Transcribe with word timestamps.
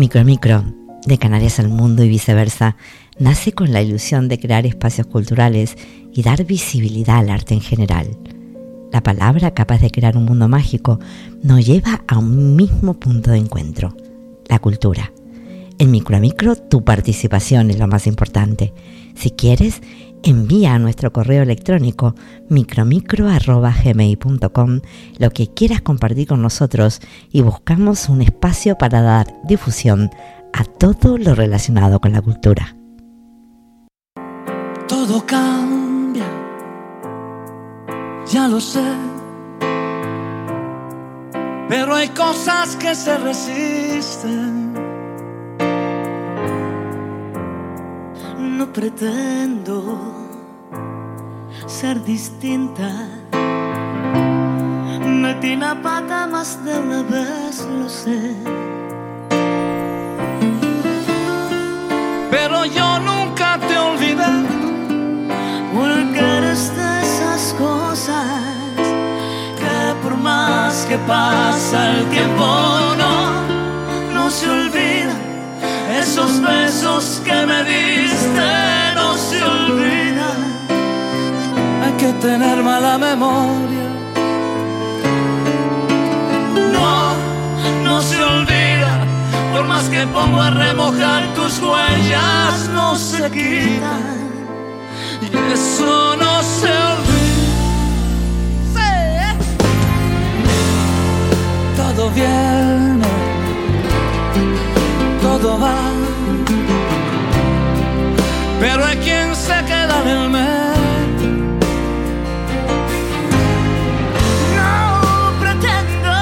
Micro 0.00 0.24
Micro, 0.24 0.64
de 1.04 1.18
Canarias 1.18 1.58
al 1.60 1.68
mundo 1.68 2.02
y 2.02 2.08
viceversa, 2.08 2.74
nace 3.18 3.52
con 3.52 3.70
la 3.70 3.82
ilusión 3.82 4.28
de 4.28 4.40
crear 4.40 4.64
espacios 4.64 5.06
culturales 5.06 5.76
y 6.14 6.22
dar 6.22 6.46
visibilidad 6.46 7.18
al 7.18 7.28
arte 7.28 7.52
en 7.52 7.60
general. 7.60 8.16
La 8.90 9.02
palabra 9.02 9.50
capaz 9.50 9.82
de 9.82 9.90
crear 9.90 10.16
un 10.16 10.24
mundo 10.24 10.48
mágico 10.48 10.98
nos 11.42 11.66
lleva 11.66 12.02
a 12.08 12.16
un 12.16 12.56
mismo 12.56 12.94
punto 12.94 13.30
de 13.30 13.36
encuentro, 13.36 13.94
la 14.48 14.58
cultura. 14.58 15.12
En 15.78 15.90
Micro 15.90 16.16
a 16.16 16.20
Micro 16.20 16.56
tu 16.56 16.82
participación 16.82 17.70
es 17.70 17.78
lo 17.78 17.86
más 17.86 18.06
importante. 18.06 18.72
Si 19.14 19.30
quieres, 19.32 19.82
envía 20.22 20.74
a 20.74 20.78
nuestro 20.78 21.12
correo 21.12 21.42
electrónico 21.42 22.14
micromicro.gmail.com 22.48 24.80
lo 25.18 25.30
que 25.30 25.48
quieras 25.48 25.82
compartir 25.82 26.28
con 26.28 26.40
nosotros 26.42 27.00
y 27.30 27.42
buscamos 27.42 28.08
un 28.08 28.22
espacio 28.22 28.78
para 28.78 29.02
dar 29.02 29.26
difusión 29.44 30.10
a 30.52 30.64
todo 30.64 31.18
lo 31.18 31.34
relacionado 31.34 32.00
con 32.00 32.12
la 32.12 32.22
cultura. 32.22 32.76
Todo 34.88 35.24
cambia, 35.24 36.26
ya 38.30 38.48
lo 38.48 38.60
sé, 38.60 38.84
pero 41.68 41.94
hay 41.94 42.08
cosas 42.08 42.76
que 42.76 42.94
se 42.94 43.16
resisten. 43.18 44.49
No 48.40 48.72
pretendo 48.72 49.82
ser 51.66 52.02
distinta. 52.02 52.90
Metí 55.04 55.56
la 55.56 55.74
pata 55.82 56.26
más 56.26 56.64
de 56.64 56.78
una 56.78 57.02
vez, 57.02 57.66
lo 57.78 57.88
sé. 57.88 58.34
Pero 62.30 62.64
yo 62.64 62.98
nunca 63.00 63.58
te 63.68 63.76
olvidé, 63.78 64.32
porque 65.74 66.20
eres 66.38 66.74
de 66.74 67.00
esas 67.02 67.54
cosas 67.58 68.26
que 69.60 69.94
por 70.02 70.16
más 70.16 70.86
que 70.88 70.96
pasa 70.98 71.90
el 71.90 72.06
tiempo 72.08 72.46
no, 72.96 74.14
no 74.14 74.30
se 74.30 74.48
olvida. 74.48 74.89
Esos 76.00 76.40
besos 76.40 77.20
que 77.24 77.46
me 77.46 77.62
diste 77.64 78.50
no 78.94 79.16
se 79.16 79.42
olvidan. 79.42 80.40
Hay 81.82 81.92
que 81.98 82.12
tener 82.14 82.62
mala 82.62 82.96
memoria. 82.96 83.88
No, 86.72 87.12
no 87.84 88.00
se 88.00 88.22
olvida. 88.22 88.92
Por 89.52 89.64
más 89.66 89.84
que 89.90 90.06
pongo 90.06 90.40
a 90.40 90.50
remojar 90.50 91.22
tus 91.34 91.58
huellas, 91.60 92.68
no 92.72 92.96
se 92.96 93.30
quitan. 93.30 94.20
Y 95.20 95.26
eso 95.52 96.16
no 96.16 96.42
se 96.42 96.70
olvida. 96.92 97.20
Todo 101.76 102.10
viene, 102.10 103.09
todo 105.40 105.58
va. 105.58 105.74
Pero 108.60 108.84
hay 108.84 108.96
quien 108.98 109.34
se 109.34 109.54
queda 109.64 110.02
en 110.02 110.08
el 110.08 110.30
medio. 110.30 111.30
No 114.56 115.32
pretendo 115.40 116.12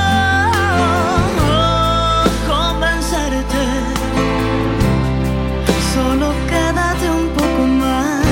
convencerte, 2.46 3.64
solo 5.94 6.32
quédate 6.48 7.10
un 7.10 7.28
poco 7.30 7.62
más. 7.66 8.24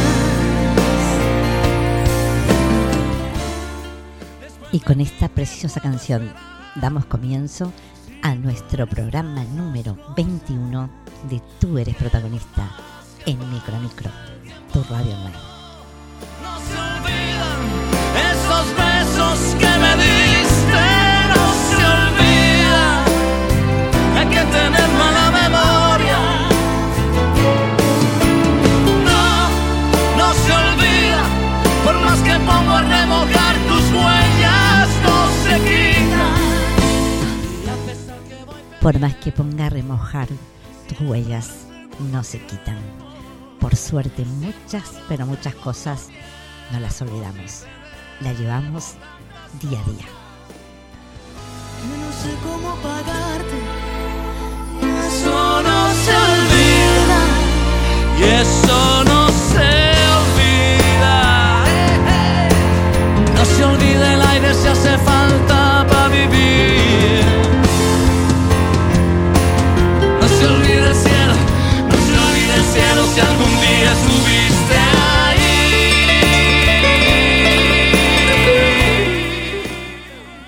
Y 4.73 4.81
con 4.81 5.01
esta 5.01 5.29
preciosa 5.29 5.81
canción 5.81 6.33
damos 6.77 7.07
comienzo 7.07 7.65
a 7.65 7.96
nuestro 8.35 8.87
programa 8.87 9.45
número 9.45 9.97
21 10.17 10.91
de 11.31 11.41
Tú 11.61 11.79
eres 11.79 11.95
protagonista 11.97 12.69
en 13.25 13.39
Micro 13.53 13.77
a 13.77 13.81
Micro, 13.81 14.11
tu 14.73 14.83
radio 14.85 15.15
online. 15.15 15.56
Por 38.87 39.01
más 39.01 39.17
que 39.17 39.33
ponga 39.33 39.67
a 39.67 39.69
remojar 39.69 40.29
tus 40.89 41.01
huellas, 41.01 41.67
no 42.13 42.23
se 42.23 42.39
quitan. 42.47 42.79
Por 43.59 43.75
suerte, 43.75 44.25
muchas, 44.25 44.93
pero 45.09 45.27
muchas 45.27 45.57
cosas 45.57 46.09
no 46.71 46.79
las 46.79 47.03
olvidamos. 47.03 47.65
Las 48.21 48.39
llevamos 48.39 48.93
día 49.61 49.81
a 49.81 49.91
día. 49.91 50.07
no 51.99 52.13
sé 52.13 52.33
cómo 52.45 52.77
pagarte. 52.77 53.59
Eso 55.09 55.63
no 55.63 55.91
se 56.05 56.15
olvida. 56.31 57.21
Y 58.21 58.23
eso 58.23 59.03
no 59.03 59.29
se 59.51 59.69
olvida. 60.21 61.65
No 63.35 63.45
se 63.45 63.65
olvida 63.65 64.15
el 64.15 64.23
aire 64.23 64.55
si 64.55 64.69
hace 64.69 64.97
falta 64.99 65.85
para 65.91 66.07
vivir. 66.07 66.76
Si 73.17 73.23
algún 73.23 73.61
día 73.61 73.93
estuviste. 73.93 74.77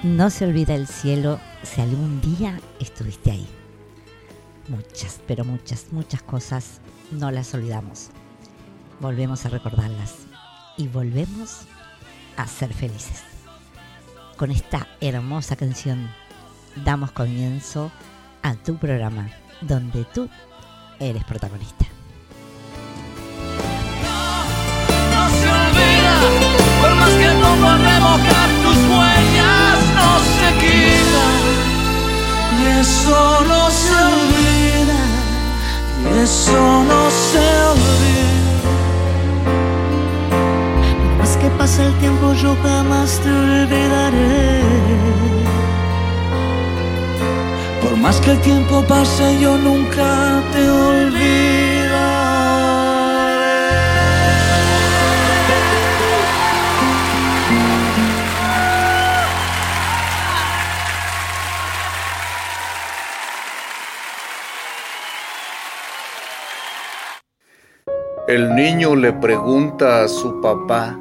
No 0.03 0.29
se 0.29 0.45
olvida 0.45 0.75
el 0.75 0.87
cielo 0.87 1.41
si 1.63 1.81
algún 1.81 2.21
día 2.21 2.61
estuviste 2.79 3.31
ahí. 3.31 3.49
Muchas, 4.69 5.19
pero 5.27 5.47
muchas, 5.47 5.87
muchas 5.93 6.23
cosas 6.23 6.81
no 7.11 7.31
las 7.31 7.55
olvidamos. 7.55 8.11
Volvemos 9.01 9.47
a 9.47 9.49
recordarlas 9.49 10.27
y 10.77 10.89
volvemos 10.89 11.63
a 12.37 12.47
ser 12.47 12.75
felices. 12.75 13.23
Con 14.37 14.51
esta 14.51 14.87
hermosa 15.01 15.57
canción 15.57 16.11
damos 16.85 17.13
comienzo 17.13 17.91
a 18.43 18.57
tu 18.57 18.77
programa 18.77 19.31
donde 19.63 20.05
tú 20.05 20.29
eres 21.01 21.25
protagonista. 21.25 21.87
A 27.67 27.77
remojar 27.77 28.49
tus 28.63 28.79
huellas, 28.93 29.79
no 29.99 30.11
se 30.37 30.49
quita. 30.63 31.27
Y 32.59 32.63
eso 32.81 33.21
no 33.47 33.71
se 33.71 33.95
olvida, 34.13 35.01
y 36.03 36.19
eso 36.23 36.61
no 36.91 37.03
se 37.31 37.45
olvida. 37.73 38.55
Por 41.03 41.13
más 41.19 41.37
que 41.37 41.49
pase 41.51 41.87
el 41.87 41.95
tiempo, 41.95 42.33
yo 42.35 42.57
jamás 42.63 43.21
te 43.23 43.31
olvidaré. 43.31 44.63
Por 47.83 47.97
más 47.97 48.17
que 48.21 48.31
el 48.33 48.41
tiempo 48.41 48.85
pase, 48.87 49.39
yo 49.41 49.57
nunca 49.59 50.43
te 50.53 50.69
olvidaré. 50.69 51.68
El 68.29 68.55
niño 68.55 68.95
le 68.95 69.15
pregunta 69.15 70.03
a 70.03 70.09
su 70.09 70.41
papá, 70.43 70.99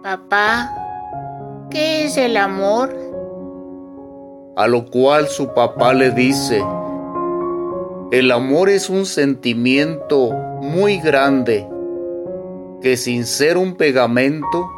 Papá, 0.00 0.72
¿qué 1.70 2.04
es 2.04 2.16
el 2.16 2.36
amor? 2.36 2.94
a 4.56 4.68
lo 4.68 4.86
cual 4.86 5.26
su 5.26 5.52
papá 5.52 5.92
le 5.92 6.12
dice, 6.12 6.64
el 8.12 8.30
amor 8.30 8.68
es 8.68 8.88
un 8.88 9.06
sentimiento 9.06 10.30
muy 10.62 10.98
grande 11.00 11.68
que 12.80 12.96
sin 12.96 13.26
ser 13.26 13.58
un 13.58 13.74
pegamento 13.74 14.70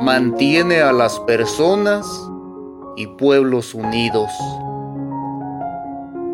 mantiene 0.00 0.80
a 0.80 0.92
las 0.92 1.18
personas 1.20 2.06
y 2.96 3.08
pueblos 3.08 3.74
unidos. 3.74 4.30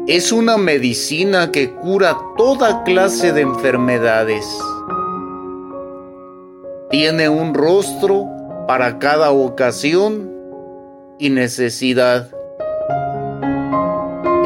Es 0.09 0.33
una 0.33 0.57
medicina 0.57 1.53
que 1.53 1.71
cura 1.71 2.17
toda 2.39 2.83
clase 2.85 3.35
de 3.35 3.43
enfermedades. 3.43 4.47
Tiene 6.89 7.29
un 7.29 7.53
rostro 7.53 8.27
para 8.67 8.99
cada 8.99 9.33
ocasión 9.33 10.33
y 11.19 11.29
necesidad. 11.29 12.31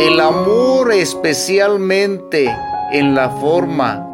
El 0.00 0.19
amor 0.19 0.93
especialmente 0.93 2.53
en 2.91 3.15
la 3.15 3.31
forma 3.31 4.05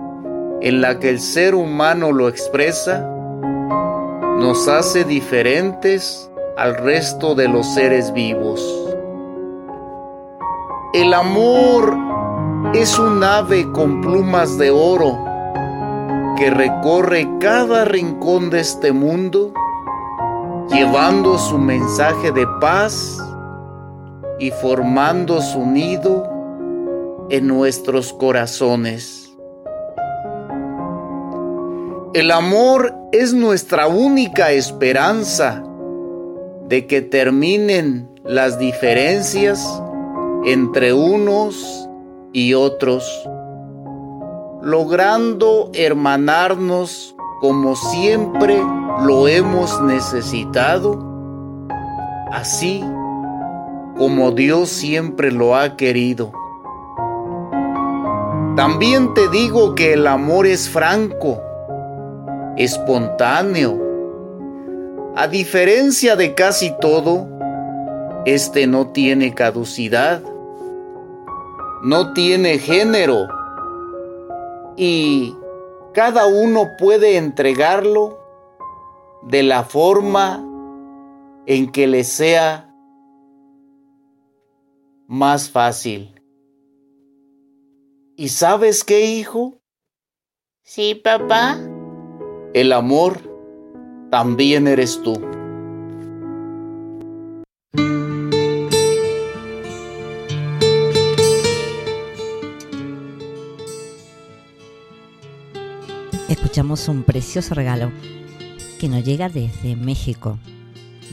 en 0.61 0.83
la 0.83 0.99
que 0.99 1.09
el 1.09 1.19
ser 1.19 1.55
humano 1.55 2.13
lo 2.13 2.29
expresa, 2.29 3.09
nos 4.39 4.69
hace 4.69 5.03
diferentes 5.03 6.31
al 6.59 6.77
resto 6.77 7.35
de 7.35 7.49
los 7.49 7.67
seres 7.73 8.13
vivos. 8.13 8.88
El 10.95 11.13
amor 11.13 11.99
es 12.73 12.99
un 12.99 13.23
ave 13.23 13.71
con 13.73 14.01
plumas 14.01 14.57
de 14.57 14.71
oro 14.71 15.19
que 16.39 16.49
recorre 16.49 17.29
cada 17.41 17.85
rincón 17.85 18.49
de 18.49 18.61
este 18.61 18.93
mundo 18.93 19.53
llevando 20.71 21.37
su 21.37 21.59
mensaje 21.59 22.33
de 22.33 22.47
paz 22.59 23.19
y 24.39 24.51
formando 24.51 25.43
su 25.43 25.67
nido 25.67 26.27
en 27.29 27.47
nuestros 27.47 28.15
corazones. 28.15 29.31
El 32.15 32.31
amor 32.31 32.95
es 33.13 33.35
nuestra 33.35 33.89
única 33.89 34.53
esperanza 34.53 35.63
de 36.67 36.87
que 36.87 37.03
terminen 37.03 38.09
las 38.25 38.59
diferencias 38.59 39.83
entre 40.45 40.93
unos 40.93 41.89
y 42.33 42.55
otros, 42.55 43.05
logrando 44.63 45.71
hermanarnos 45.75 47.15
como 47.41 47.77
siempre 47.77 48.61
lo 49.05 49.29
hemos 49.29 49.81
necesitado, 49.83 50.99
así 52.33 52.83
como 53.97 54.31
Dios 54.33 54.69
siempre 54.69 55.31
lo 55.33 55.57
ha 55.57 55.77
querido. 55.77 56.33
También 58.57 59.15
te 59.15 59.29
digo 59.29 59.75
que 59.75 59.93
el 59.93 60.07
amor 60.07 60.47
es 60.47 60.69
franco, 60.69 61.41
espontáneo. 62.57 63.79
A 65.15 65.29
diferencia 65.29 66.17
de 66.17 66.35
casi 66.35 66.75
todo, 66.81 67.29
este 68.25 68.67
no 68.67 68.89
tiene 68.89 69.33
caducidad, 69.33 70.23
no 71.83 72.13
tiene 72.13 72.59
género 72.59 73.29
y 74.77 75.37
cada 75.93 76.27
uno 76.27 76.77
puede 76.79 77.17
entregarlo 77.17 78.19
de 79.23 79.43
la 79.43 79.65
forma 79.65 80.45
en 81.47 81.71
que 81.73 81.87
le 81.87 82.05
sea 82.05 82.73
más 85.07 85.51
fácil. 85.51 86.15
¿Y 88.17 88.29
sabes 88.29 88.85
qué, 88.85 89.07
hijo? 89.07 89.61
Sí, 90.63 90.95
papá. 90.95 91.59
El 92.53 92.73
amor 92.73 93.19
también 94.11 94.67
eres 94.67 95.01
tú. 95.03 95.38
Escuchamos 106.49 106.89
un 106.89 107.03
precioso 107.03 107.55
regalo 107.55 107.93
que 108.81 108.89
nos 108.89 109.05
llega 109.05 109.29
desde 109.29 109.77
México, 109.77 110.39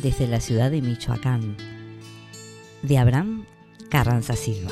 desde 0.01 0.27
la 0.27 0.39
ciudad 0.39 0.71
de 0.71 0.81
Michoacán, 0.81 1.57
de 2.83 2.97
Abraham 2.97 3.45
Carranza 3.89 4.37
Silva. 4.37 4.71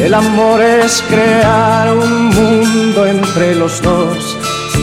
el 0.00 0.14
amor 0.14 0.60
es 0.60 1.02
crear 1.08 1.96
un 1.96 2.26
mundo 2.28 3.06
entre 3.06 3.54
los 3.54 3.80
dos, 3.82 4.36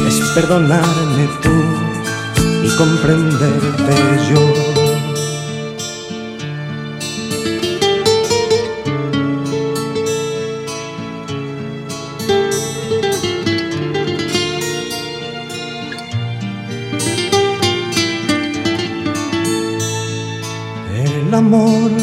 es 0.07 0.29
perdonarme 0.35 1.27
tú 1.41 1.49
y 2.63 2.69
comprenderte 2.75 3.95
yo. 4.29 4.73
El 20.95 21.33
amor 21.33 22.02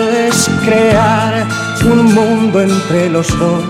es 0.11 0.49
crear 0.65 1.47
un 1.85 2.13
mundo 2.13 2.61
entre 2.61 3.09
los 3.09 3.27
dos, 3.39 3.63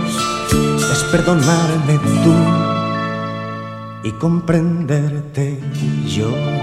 es 0.92 1.04
perdonarme 1.12 2.00
tú 2.24 2.36
y 4.04 4.12
comprenderte 4.14 5.60
yo. 6.08 6.61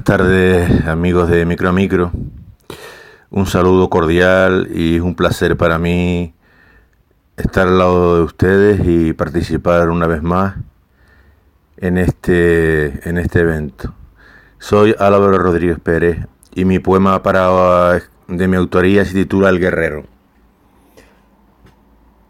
Buenas 0.00 0.18
tardes 0.18 0.86
amigos 0.86 1.28
de 1.28 1.44
Micro 1.44 1.68
a 1.68 1.72
Micro. 1.72 2.10
Un 3.28 3.44
saludo 3.44 3.90
cordial 3.90 4.70
y 4.72 4.98
un 4.98 5.14
placer 5.14 5.58
para 5.58 5.78
mí 5.78 6.32
estar 7.36 7.68
al 7.68 7.76
lado 7.76 8.16
de 8.16 8.22
ustedes 8.22 8.80
y 8.82 9.12
participar 9.12 9.90
una 9.90 10.06
vez 10.06 10.22
más 10.22 10.56
en 11.76 11.98
este, 11.98 13.06
en 13.06 13.18
este 13.18 13.40
evento. 13.40 13.92
Soy 14.58 14.94
Álvaro 14.98 15.36
Rodríguez 15.36 15.78
Pérez 15.78 16.26
y 16.54 16.64
mi 16.64 16.78
poema 16.78 17.22
para, 17.22 18.00
de 18.26 18.48
mi 18.48 18.56
autoría 18.56 19.04
se 19.04 19.12
titula 19.12 19.50
El 19.50 19.60
Guerrero. 19.60 20.06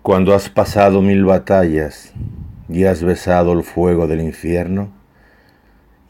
Cuando 0.02 0.34
has 0.34 0.48
pasado 0.48 1.02
mil 1.02 1.24
batallas 1.24 2.12
y 2.68 2.84
has 2.84 3.04
besado 3.04 3.52
el 3.52 3.62
fuego 3.62 4.08
del 4.08 4.22
infierno, 4.22 4.99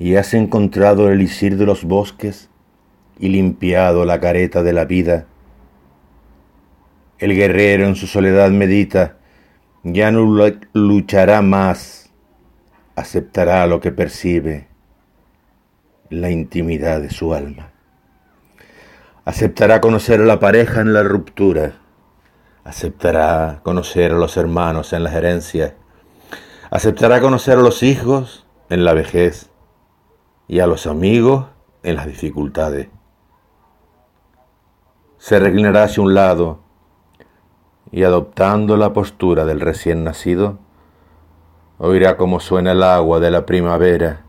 y 0.01 0.17
has 0.17 0.33
encontrado 0.33 1.09
el 1.09 1.21
elixir 1.21 1.59
de 1.59 1.67
los 1.67 1.85
bosques 1.85 2.49
y 3.19 3.29
limpiado 3.29 4.07
la 4.07 4.19
careta 4.19 4.63
de 4.63 4.73
la 4.73 4.87
vida. 4.87 5.27
El 7.19 7.37
guerrero 7.37 7.85
en 7.85 7.95
su 7.95 8.07
soledad 8.07 8.51
medita, 8.51 9.19
ya 9.85 10.11
no 10.11 10.27
luchará 10.73 11.43
más, 11.43 12.11
aceptará 12.97 13.67
lo 13.67 13.81
que 13.81 13.93
percibe, 13.93 14.69
la 16.09 16.31
intimidad 16.31 17.03
de 17.03 17.11
su 17.11 17.35
alma. 17.35 17.71
Aceptará 19.27 19.83
conocer 19.83 20.23
a 20.23 20.25
la 20.25 20.41
pareja 20.41 20.81
en 20.81 20.95
la 20.95 21.03
ruptura, 21.03 21.75
aceptará 22.65 23.61
conocer 23.63 24.13
a 24.13 24.19
los 24.19 24.39
hermanos 24.39 24.95
en 24.95 25.05
las 25.05 25.13
herencias, 25.13 25.75
aceptará 26.71 27.21
conocer 27.21 27.59
a 27.59 27.63
los 27.63 27.83
hijos 27.83 28.47
en 28.71 28.87
la 28.87 28.95
vejez, 28.95 29.50
y 30.51 30.59
a 30.59 30.67
los 30.67 30.89
amigos 30.89 31.47
en 31.85 31.95
las 31.95 32.07
dificultades. 32.07 32.89
Se 35.17 35.39
reclinará 35.39 35.85
hacia 35.85 36.03
un 36.03 36.13
lado 36.13 36.59
y 37.93 38.03
adoptando 38.03 38.77
la 38.77 38.93
postura 38.93 39.45
del 39.45 39.61
recién 39.61 40.03
nacido, 40.03 40.59
oirá 41.79 42.17
cómo 42.17 42.41
suena 42.41 42.73
el 42.73 42.83
agua 42.83 43.21
de 43.21 43.31
la 43.31 43.47
primavera, 43.47 44.25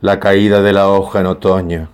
la 0.00 0.20
caída 0.20 0.62
de 0.62 0.72
la 0.72 0.88
hoja 0.88 1.18
en 1.18 1.26
otoño, 1.26 1.88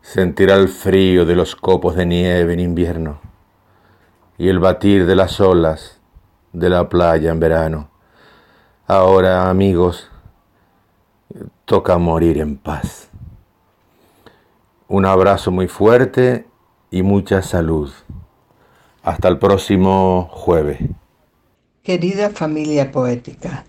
sentirá 0.00 0.54
el 0.54 0.68
frío 0.68 1.24
de 1.24 1.34
los 1.34 1.56
copos 1.56 1.96
de 1.96 2.06
nieve 2.06 2.52
en 2.52 2.60
invierno 2.60 3.18
y 4.38 4.48
el 4.48 4.60
batir 4.60 5.06
de 5.06 5.16
las 5.16 5.40
olas 5.40 6.00
de 6.52 6.70
la 6.70 6.88
playa 6.88 7.32
en 7.32 7.40
verano. 7.40 7.90
Ahora, 8.86 9.50
amigos, 9.50 10.08
toca 11.66 11.98
morir 11.98 12.38
en 12.38 12.56
paz. 12.56 13.08
Un 14.86 15.04
abrazo 15.04 15.50
muy 15.50 15.66
fuerte 15.66 16.46
y 16.92 17.02
mucha 17.02 17.42
salud. 17.42 17.90
Hasta 19.02 19.26
el 19.26 19.38
próximo 19.38 20.28
jueves. 20.30 20.78
Querida 21.82 22.30
familia 22.30 22.92
poética, 22.92 23.64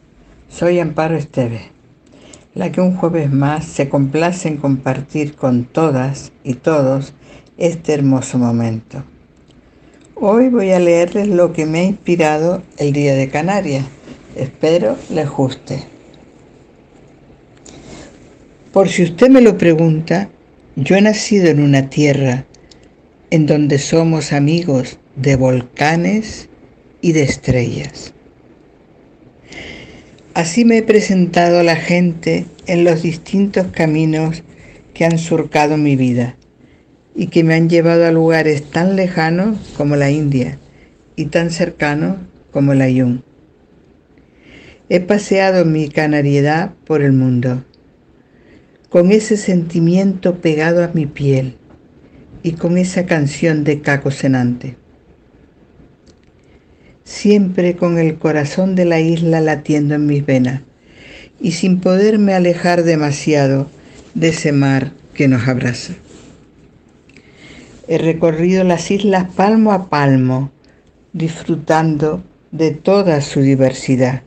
soy 0.47 0.79
Amparo 0.79 1.15
Esteve, 1.15 1.71
la 2.53 2.71
que 2.71 2.81
un 2.81 2.95
jueves 2.95 3.31
más 3.33 3.65
se 3.65 3.89
complace 3.89 4.47
en 4.47 4.57
compartir 4.57 5.35
con 5.35 5.65
todas 5.65 6.31
y 6.43 6.53
todos 6.53 7.13
este 7.57 7.95
hermoso 7.95 8.37
momento. 8.37 9.03
Hoy 10.13 10.49
voy 10.49 10.71
a 10.71 10.79
leerles 10.79 11.29
lo 11.29 11.51
que 11.51 11.65
me 11.65 11.79
ha 11.79 11.83
inspirado 11.85 12.61
el 12.77 12.93
Día 12.93 13.15
de 13.15 13.29
Canarias. 13.29 13.85
Espero 14.35 14.95
les 15.09 15.29
guste. 15.29 15.96
Por 18.77 18.89
si 18.89 19.01
usted 19.01 19.29
me 19.29 19.41
lo 19.41 19.57
pregunta, 19.57 20.29
yo 20.75 20.95
he 20.95 21.01
nacido 21.01 21.47
en 21.47 21.63
una 21.63 21.89
tierra 21.89 22.45
en 23.31 23.47
donde 23.47 23.79
somos 23.79 24.33
amigos 24.33 24.99
de 25.15 25.35
volcanes 25.35 26.47
y 27.01 27.13
de 27.13 27.23
estrellas. 27.23 28.13
Así 30.35 30.63
me 30.63 30.77
he 30.77 30.83
presentado 30.83 31.61
a 31.61 31.63
la 31.63 31.75
gente 31.75 32.45
en 32.67 32.83
los 32.83 33.01
distintos 33.01 33.65
caminos 33.71 34.43
que 34.93 35.05
han 35.05 35.17
surcado 35.17 35.77
mi 35.77 35.95
vida 35.95 36.37
y 37.15 37.29
que 37.29 37.43
me 37.43 37.55
han 37.55 37.69
llevado 37.69 38.05
a 38.05 38.11
lugares 38.11 38.61
tan 38.69 38.95
lejanos 38.95 39.57
como 39.75 39.95
la 39.95 40.11
India 40.11 40.59
y 41.15 41.25
tan 41.25 41.49
cercanos 41.49 42.17
como 42.51 42.73
el 42.73 42.83
Ayun. 42.83 43.23
He 44.87 44.99
paseado 44.99 45.65
mi 45.65 45.89
canariedad 45.89 46.75
por 46.85 47.01
el 47.01 47.13
mundo 47.13 47.63
con 48.89 49.11
ese 49.11 49.37
sentimiento 49.37 50.35
pegado 50.35 50.83
a 50.83 50.89
mi 50.93 51.05
piel 51.05 51.55
y 52.43 52.53
con 52.53 52.77
esa 52.77 53.05
canción 53.05 53.63
de 53.63 53.81
Caco 53.81 54.11
Senante. 54.11 54.77
Siempre 57.03 57.75
con 57.75 57.97
el 57.97 58.17
corazón 58.17 58.75
de 58.75 58.85
la 58.85 58.99
isla 58.99 59.41
latiendo 59.41 59.95
en 59.95 60.05
mis 60.05 60.25
venas 60.25 60.61
y 61.39 61.51
sin 61.51 61.79
poderme 61.79 62.33
alejar 62.33 62.83
demasiado 62.83 63.69
de 64.13 64.29
ese 64.29 64.51
mar 64.51 64.93
que 65.13 65.27
nos 65.27 65.47
abraza. 65.47 65.93
He 67.87 67.97
recorrido 67.97 68.63
las 68.63 68.91
islas 68.91 69.29
palmo 69.33 69.71
a 69.71 69.89
palmo, 69.89 70.51
disfrutando 71.13 72.23
de 72.51 72.71
toda 72.71 73.21
su 73.21 73.41
diversidad. 73.41 74.23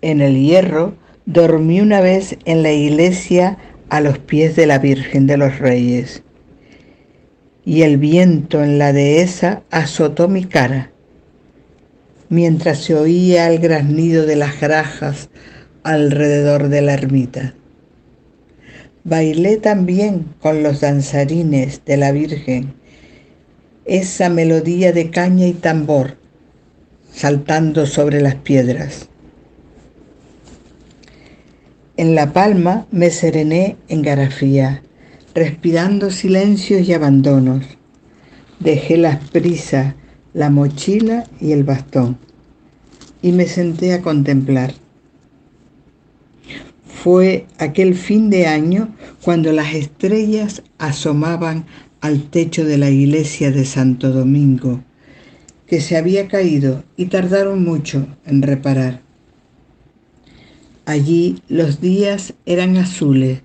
En 0.00 0.20
el 0.20 0.36
hierro 0.36 0.94
Dormí 1.32 1.80
una 1.80 2.02
vez 2.02 2.36
en 2.44 2.62
la 2.62 2.72
iglesia 2.72 3.56
a 3.88 4.02
los 4.02 4.18
pies 4.18 4.54
de 4.54 4.66
la 4.66 4.78
Virgen 4.78 5.26
de 5.26 5.38
los 5.38 5.58
Reyes, 5.58 6.22
y 7.64 7.82
el 7.82 7.96
viento 7.96 8.62
en 8.62 8.78
la 8.78 8.92
dehesa 8.92 9.62
azotó 9.70 10.28
mi 10.28 10.44
cara, 10.44 10.90
mientras 12.28 12.80
se 12.80 12.94
oía 12.94 13.50
el 13.50 13.60
graznido 13.60 14.26
de 14.26 14.36
las 14.36 14.60
grajas 14.60 15.30
alrededor 15.84 16.68
de 16.68 16.82
la 16.82 16.92
ermita. 16.92 17.54
Bailé 19.04 19.56
también 19.56 20.26
con 20.38 20.62
los 20.62 20.80
danzarines 20.80 21.82
de 21.86 21.96
la 21.96 22.12
Virgen 22.12 22.74
esa 23.86 24.28
melodía 24.28 24.92
de 24.92 25.08
caña 25.08 25.46
y 25.46 25.54
tambor 25.54 26.18
saltando 27.10 27.86
sobre 27.86 28.20
las 28.20 28.34
piedras. 28.34 29.08
En 31.96 32.14
La 32.14 32.32
Palma 32.32 32.86
me 32.90 33.10
serené 33.10 33.76
en 33.88 34.02
Garafía, 34.02 34.82
respirando 35.34 36.10
silencios 36.10 36.88
y 36.88 36.92
abandonos. 36.92 37.66
Dejé 38.60 38.96
las 38.96 39.28
prisas, 39.30 39.94
la 40.34 40.50
mochila 40.50 41.24
y 41.40 41.52
el 41.52 41.64
bastón 41.64 42.18
y 43.22 43.30
me 43.32 43.46
senté 43.46 43.94
a 43.94 44.02
contemplar. 44.02 44.74
Fue 46.86 47.46
aquel 47.58 47.94
fin 47.94 48.30
de 48.30 48.46
año 48.46 48.94
cuando 49.22 49.52
las 49.52 49.74
estrellas 49.74 50.62
asomaban 50.78 51.64
al 52.00 52.24
techo 52.24 52.64
de 52.64 52.78
la 52.78 52.90
iglesia 52.90 53.50
de 53.50 53.64
Santo 53.64 54.10
Domingo 54.10 54.82
que 55.66 55.80
se 55.80 55.96
había 55.96 56.28
caído 56.28 56.84
y 56.96 57.06
tardaron 57.06 57.64
mucho 57.64 58.06
en 58.26 58.42
reparar. 58.42 59.00
Allí 60.84 61.42
los 61.48 61.80
días 61.80 62.34
eran 62.44 62.76
azules, 62.76 63.42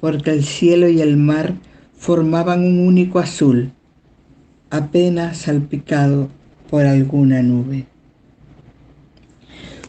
porque 0.00 0.30
el 0.30 0.44
cielo 0.44 0.88
y 0.88 1.00
el 1.00 1.16
mar 1.16 1.54
formaban 1.96 2.64
un 2.64 2.86
único 2.86 3.18
azul, 3.18 3.72
apenas 4.70 5.38
salpicado 5.38 6.28
por 6.70 6.86
alguna 6.86 7.42
nube. 7.42 7.86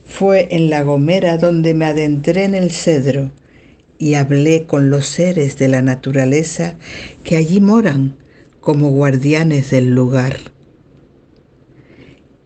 Fue 0.03 0.47
en 0.49 0.71
la 0.71 0.81
gomera 0.81 1.37
donde 1.37 1.75
me 1.75 1.85
adentré 1.85 2.45
en 2.45 2.55
el 2.55 2.71
cedro 2.71 3.31
y 3.99 4.15
hablé 4.15 4.65
con 4.65 4.89
los 4.89 5.05
seres 5.05 5.59
de 5.59 5.67
la 5.67 5.83
naturaleza 5.83 6.75
que 7.23 7.37
allí 7.37 7.59
moran 7.59 8.15
como 8.59 8.89
guardianes 8.89 9.69
del 9.69 9.93
lugar. 9.93 10.37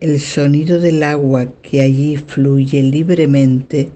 El 0.04 0.20
sonido 0.20 0.80
del 0.80 1.02
agua 1.02 1.50
que 1.62 1.80
allí 1.80 2.18
fluye 2.18 2.82
libremente 2.82 3.88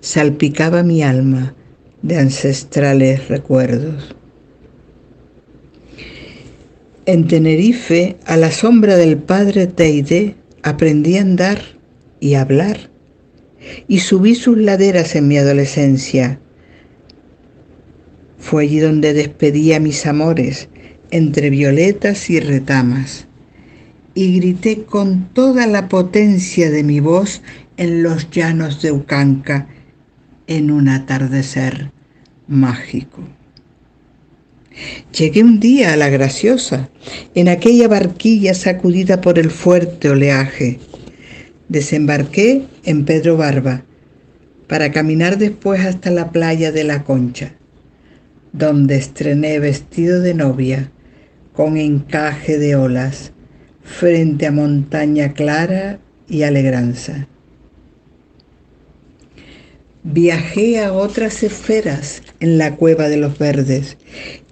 salpicaba 0.00 0.82
mi 0.82 1.02
alma 1.02 1.54
de 2.00 2.16
ancestrales 2.16 3.28
recuerdos. 3.28 4.16
En 7.04 7.28
Tenerife, 7.28 8.16
a 8.24 8.38
la 8.38 8.50
sombra 8.52 8.96
del 8.96 9.18
padre 9.18 9.66
Teide, 9.66 10.34
aprendí 10.62 11.18
a 11.18 11.20
andar 11.20 11.60
y 12.20 12.32
a 12.32 12.40
hablar, 12.40 12.88
y 13.86 13.98
subí 13.98 14.36
sus 14.36 14.56
laderas 14.56 15.14
en 15.14 15.28
mi 15.28 15.36
adolescencia. 15.36 16.40
Fue 18.38 18.62
allí 18.62 18.78
donde 18.78 19.12
despedí 19.12 19.74
a 19.74 19.78
mis 19.78 20.06
amores, 20.06 20.70
entre 21.10 21.50
violetas 21.50 22.30
y 22.30 22.40
retamas, 22.40 23.26
y 24.14 24.38
grité 24.40 24.82
con 24.84 25.28
toda 25.32 25.66
la 25.66 25.88
potencia 25.88 26.70
de 26.70 26.82
mi 26.82 27.00
voz 27.00 27.42
en 27.76 28.02
los 28.02 28.30
llanos 28.30 28.82
de 28.82 28.92
Ucanca, 28.92 29.68
en 30.46 30.70
un 30.70 30.88
atardecer 30.88 31.92
mágico. 32.48 33.22
Llegué 35.16 35.42
un 35.42 35.60
día 35.60 35.92
a 35.92 35.96
la 35.96 36.08
graciosa, 36.08 36.90
en 37.34 37.48
aquella 37.48 37.88
barquilla 37.88 38.54
sacudida 38.54 39.20
por 39.20 39.38
el 39.38 39.50
fuerte 39.50 40.10
oleaje. 40.10 40.78
Desembarqué 41.68 42.66
en 42.84 43.04
Pedro 43.04 43.36
Barba 43.36 43.84
para 44.66 44.92
caminar 44.92 45.38
después 45.38 45.84
hasta 45.84 46.10
la 46.10 46.30
playa 46.30 46.72
de 46.72 46.84
la 46.84 47.04
Concha, 47.04 47.54
donde 48.52 48.96
estrené 48.96 49.58
vestido 49.58 50.20
de 50.20 50.34
novia 50.34 50.90
con 51.52 51.76
encaje 51.76 52.58
de 52.58 52.76
olas 52.76 53.32
frente 53.82 54.46
a 54.46 54.52
montaña 54.52 55.32
clara 55.32 55.98
y 56.28 56.42
alegranza. 56.42 57.26
Viajé 60.02 60.82
a 60.82 60.92
otras 60.92 61.42
esferas 61.42 62.22
en 62.40 62.56
la 62.56 62.76
cueva 62.76 63.08
de 63.08 63.18
los 63.18 63.38
verdes, 63.38 63.98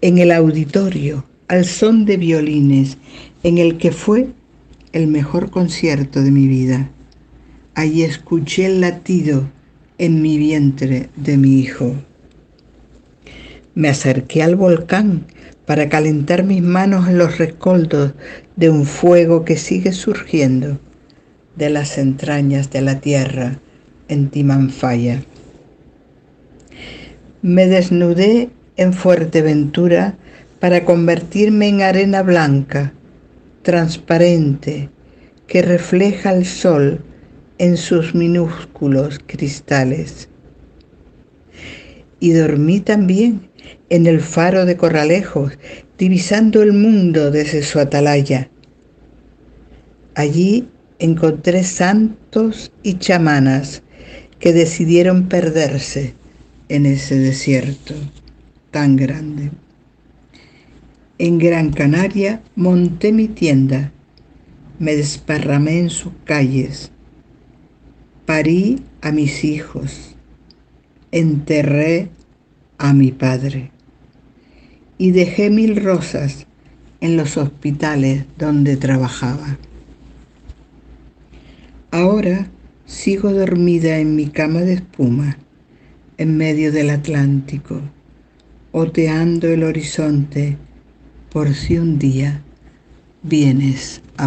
en 0.02 0.18
el 0.18 0.30
auditorio, 0.30 1.24
al 1.48 1.64
son 1.64 2.04
de 2.04 2.18
violines, 2.18 2.98
en 3.42 3.56
el 3.56 3.78
que 3.78 3.90
fue 3.90 4.28
el 4.92 5.06
mejor 5.06 5.50
concierto 5.50 6.22
de 6.22 6.30
mi 6.30 6.46
vida. 6.48 6.90
Allí 7.74 8.02
escuché 8.02 8.66
el 8.66 8.80
latido 8.80 9.48
en 9.96 10.20
mi 10.20 10.36
vientre 10.36 11.08
de 11.16 11.36
mi 11.36 11.60
hijo. 11.60 11.94
Me 13.74 13.88
acerqué 13.88 14.42
al 14.42 14.56
volcán 14.56 15.26
para 15.64 15.88
calentar 15.88 16.44
mis 16.44 16.62
manos 16.62 17.08
en 17.08 17.18
los 17.18 17.38
rescoldos 17.38 18.12
de 18.58 18.70
un 18.70 18.86
fuego 18.86 19.44
que 19.44 19.56
sigue 19.56 19.92
surgiendo 19.92 20.80
de 21.54 21.70
las 21.70 21.96
entrañas 21.96 22.70
de 22.70 22.80
la 22.80 23.00
tierra 23.00 23.60
en 24.08 24.30
Timanfaya. 24.30 25.22
Me 27.40 27.68
desnudé 27.68 28.50
en 28.76 28.92
Fuerteventura 28.94 30.16
para 30.58 30.84
convertirme 30.84 31.68
en 31.68 31.82
arena 31.82 32.22
blanca, 32.22 32.92
transparente, 33.62 34.88
que 35.46 35.62
refleja 35.62 36.32
el 36.32 36.44
sol 36.44 37.00
en 37.58 37.76
sus 37.76 38.16
minúsculos 38.16 39.20
cristales. 39.24 40.28
Y 42.18 42.32
dormí 42.32 42.80
también 42.80 43.47
en 43.88 44.06
el 44.06 44.20
faro 44.20 44.64
de 44.64 44.76
Corralejos, 44.76 45.58
divisando 45.98 46.62
el 46.62 46.72
mundo 46.72 47.30
desde 47.30 47.62
su 47.62 47.78
atalaya. 47.78 48.50
Allí 50.14 50.68
encontré 50.98 51.64
santos 51.64 52.72
y 52.82 52.94
chamanas 52.98 53.82
que 54.38 54.52
decidieron 54.52 55.28
perderse 55.28 56.14
en 56.68 56.86
ese 56.86 57.18
desierto 57.18 57.94
tan 58.70 58.96
grande. 58.96 59.50
En 61.18 61.38
Gran 61.38 61.72
Canaria 61.72 62.42
monté 62.54 63.12
mi 63.12 63.26
tienda, 63.26 63.92
me 64.78 64.94
desparramé 64.94 65.80
en 65.80 65.90
sus 65.90 66.12
calles, 66.24 66.92
parí 68.24 68.84
a 69.00 69.10
mis 69.10 69.42
hijos, 69.44 70.16
enterré 71.10 72.10
a 72.78 72.92
mi 72.92 73.12
padre 73.12 73.70
y 74.96 75.10
dejé 75.10 75.50
mil 75.50 75.76
rosas 75.76 76.46
en 77.00 77.16
los 77.16 77.36
hospitales 77.36 78.24
donde 78.36 78.76
trabajaba. 78.76 79.58
Ahora 81.90 82.48
sigo 82.86 83.32
dormida 83.32 83.98
en 83.98 84.16
mi 84.16 84.28
cama 84.28 84.60
de 84.60 84.74
espuma 84.74 85.38
en 86.16 86.36
medio 86.36 86.72
del 86.72 86.90
Atlántico, 86.90 87.80
oteando 88.72 89.48
el 89.48 89.62
horizonte 89.62 90.56
por 91.30 91.54
si 91.54 91.78
un 91.78 91.98
día 91.98 92.42
vienes 93.22 94.02
a 94.16 94.26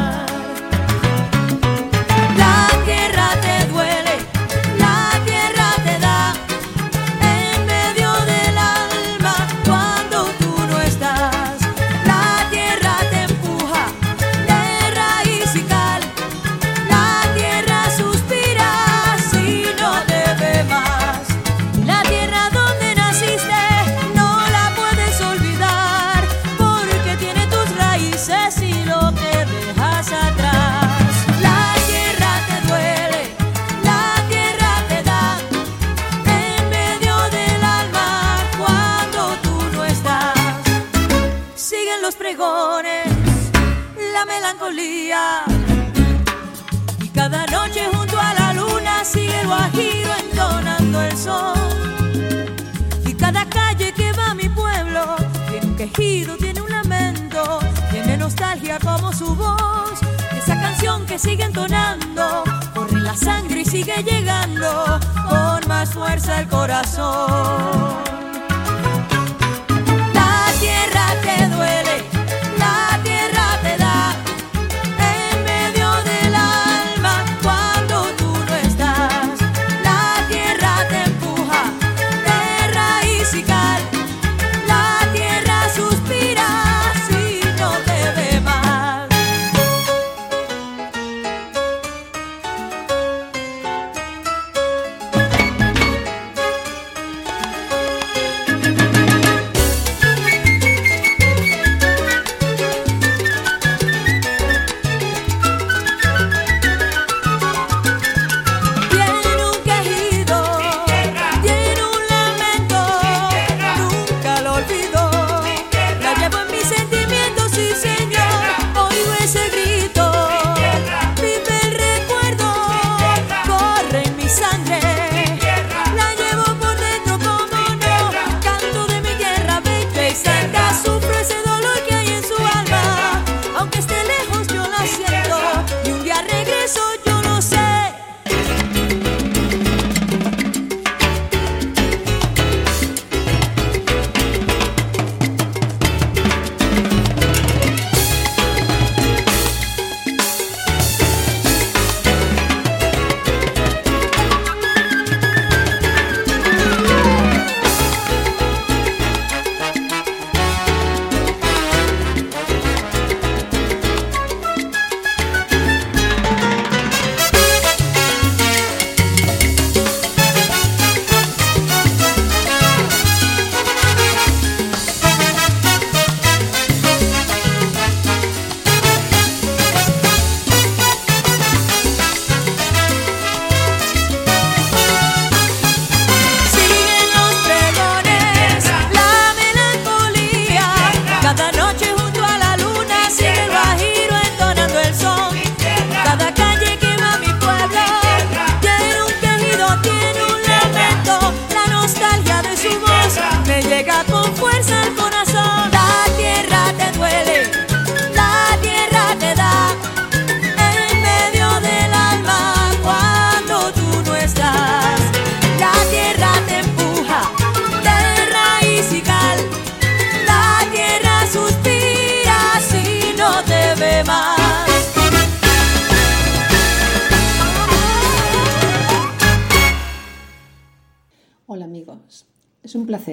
Tiene 55.93 56.61
un 56.61 56.69
lamento, 56.69 57.59
tiene 57.91 58.17
nostalgia 58.17 58.79
como 58.79 59.11
su 59.11 59.35
voz. 59.35 59.99
Esa 60.35 60.59
canción 60.59 61.05
que 61.05 61.19
sigue 61.19 61.43
entonando, 61.43 62.43
corre 62.73 63.01
la 63.01 63.15
sangre 63.15 63.61
y 63.61 63.65
sigue 63.65 64.03
llegando 64.03 64.99
con 65.29 65.67
más 65.67 65.93
fuerza 65.93 66.39
el 66.39 66.47
corazón. 66.47 67.80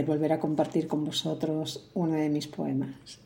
Volver 0.06 0.32
a 0.32 0.40
compartir 0.40 0.86
con 0.86 1.04
vosotros 1.04 1.88
uno 1.94 2.14
de 2.14 2.28
mis 2.28 2.46
poemas. 2.46 3.18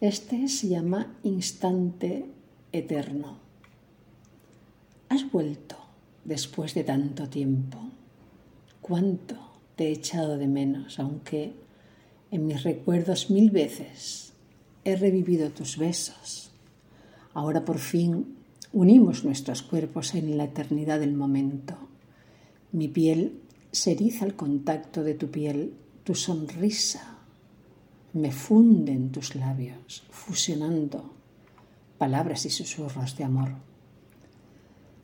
Este 0.00 0.48
se 0.48 0.68
llama 0.68 1.14
Instante 1.22 2.26
Eterno. 2.72 3.38
Has 5.08 5.30
vuelto 5.30 5.76
después 6.24 6.74
de 6.74 6.84
tanto 6.84 7.28
tiempo. 7.28 7.78
Cuánto 8.80 9.36
te 9.76 9.88
he 9.88 9.92
echado 9.92 10.38
de 10.38 10.46
menos, 10.46 10.98
aunque 10.98 11.52
en 12.30 12.46
mis 12.46 12.62
recuerdos 12.62 13.30
mil 13.30 13.50
veces 13.50 14.32
he 14.84 14.96
revivido 14.96 15.50
tus 15.50 15.76
besos. 15.76 16.50
Ahora 17.34 17.64
por 17.64 17.78
fin 17.78 18.36
unimos 18.72 19.24
nuestros 19.24 19.62
cuerpos 19.62 20.14
en 20.14 20.36
la 20.38 20.44
eternidad 20.44 21.00
del 21.00 21.14
momento. 21.14 21.76
Mi 22.72 22.88
piel 22.88 23.41
se 23.72 23.92
eriza 23.92 24.26
al 24.26 24.36
contacto 24.36 25.02
de 25.02 25.14
tu 25.14 25.30
piel 25.30 25.74
tu 26.04 26.14
sonrisa 26.14 27.18
me 28.12 28.30
funde 28.30 28.92
en 28.92 29.10
tus 29.10 29.34
labios, 29.34 30.04
fusionando 30.10 31.10
palabras 31.96 32.44
y 32.44 32.50
susurros 32.50 33.16
de 33.16 33.24
amor. 33.24 33.52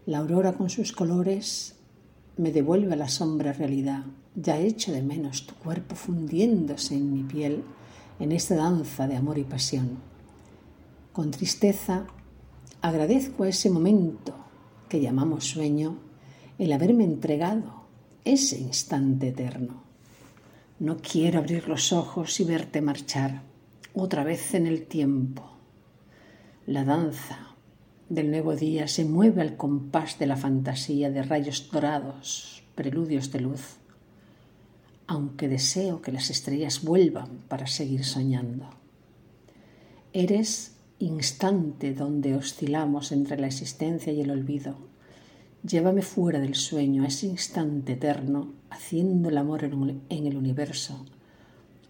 La 0.04 0.18
aurora 0.18 0.52
con 0.52 0.68
sus 0.68 0.92
colores 0.92 1.76
me 2.36 2.52
devuelve 2.52 2.92
a 2.92 2.96
la 2.96 3.08
sombra 3.08 3.52
realidad. 3.52 4.04
Ya 4.34 4.58
echo 4.58 4.92
de 4.92 5.02
menos 5.02 5.46
tu 5.46 5.54
cuerpo 5.54 5.94
fundiéndose 5.94 6.94
en 6.94 7.12
mi 7.12 7.22
piel 7.22 7.64
en 8.20 8.32
esta 8.32 8.56
danza 8.56 9.06
de 9.08 9.16
amor 9.16 9.38
y 9.38 9.44
pasión. 9.44 9.98
Con 11.12 11.30
tristeza 11.30 12.06
agradezco 12.82 13.44
a 13.44 13.48
ese 13.48 13.70
momento 13.70 14.34
que 14.88 15.00
llamamos 15.00 15.44
sueño 15.44 15.96
el 16.58 16.72
haberme 16.72 17.04
entregado 17.04 17.77
ese 18.28 18.58
instante 18.58 19.28
eterno. 19.28 19.82
No 20.78 20.98
quiero 20.98 21.38
abrir 21.38 21.66
los 21.66 21.92
ojos 21.92 22.38
y 22.40 22.44
verte 22.44 22.82
marchar 22.82 23.42
otra 23.94 24.22
vez 24.22 24.54
en 24.54 24.66
el 24.66 24.86
tiempo. 24.86 25.50
La 26.66 26.84
danza 26.84 27.56
del 28.08 28.30
nuevo 28.30 28.54
día 28.54 28.86
se 28.86 29.04
mueve 29.04 29.40
al 29.40 29.56
compás 29.56 30.18
de 30.18 30.26
la 30.26 30.36
fantasía 30.36 31.10
de 31.10 31.22
rayos 31.22 31.70
dorados, 31.70 32.62
preludios 32.74 33.32
de 33.32 33.40
luz, 33.40 33.78
aunque 35.06 35.48
deseo 35.48 36.02
que 36.02 36.12
las 36.12 36.28
estrellas 36.28 36.84
vuelvan 36.84 37.44
para 37.48 37.66
seguir 37.66 38.04
soñando. 38.04 38.68
Eres 40.12 40.76
instante 40.98 41.94
donde 41.94 42.36
oscilamos 42.36 43.10
entre 43.10 43.38
la 43.38 43.46
existencia 43.46 44.12
y 44.12 44.20
el 44.20 44.30
olvido, 44.30 44.87
Llévame 45.62 46.02
fuera 46.02 46.38
del 46.38 46.54
sueño, 46.54 47.02
a 47.02 47.08
ese 47.08 47.26
instante 47.26 47.94
eterno, 47.94 48.54
haciendo 48.70 49.28
el 49.28 49.38
amor 49.38 49.64
en 49.64 50.26
el 50.26 50.36
universo, 50.36 51.04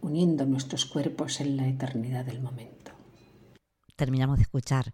uniendo 0.00 0.46
nuestros 0.46 0.86
cuerpos 0.86 1.40
en 1.40 1.56
la 1.56 1.68
eternidad 1.68 2.24
del 2.24 2.40
momento. 2.40 2.92
Terminamos 3.94 4.38
de 4.38 4.42
escuchar 4.42 4.92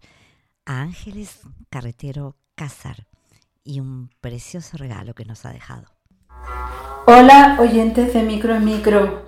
a 0.65 0.81
Ángeles 0.81 1.41
Carretero 1.69 2.35
Cázar 2.55 3.07
y 3.63 3.79
un 3.79 4.09
precioso 4.19 4.77
regalo 4.77 5.13
que 5.13 5.25
nos 5.25 5.45
ha 5.45 5.51
dejado. 5.51 5.85
Hola 7.07 7.57
oyentes 7.59 8.13
de 8.13 8.23
Micro 8.23 8.55
en 8.55 8.65
Micro. 8.65 9.25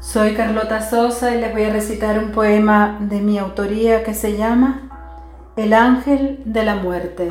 Soy 0.00 0.34
Carlota 0.34 0.88
Sosa 0.88 1.34
y 1.34 1.40
les 1.40 1.52
voy 1.52 1.62
a 1.62 1.72
recitar 1.72 2.18
un 2.18 2.32
poema 2.32 2.98
de 3.00 3.20
mi 3.20 3.38
autoría 3.38 4.02
que 4.02 4.14
se 4.14 4.36
llama 4.36 5.52
El 5.56 5.72
ángel 5.72 6.42
de 6.44 6.64
la 6.64 6.76
muerte. 6.76 7.30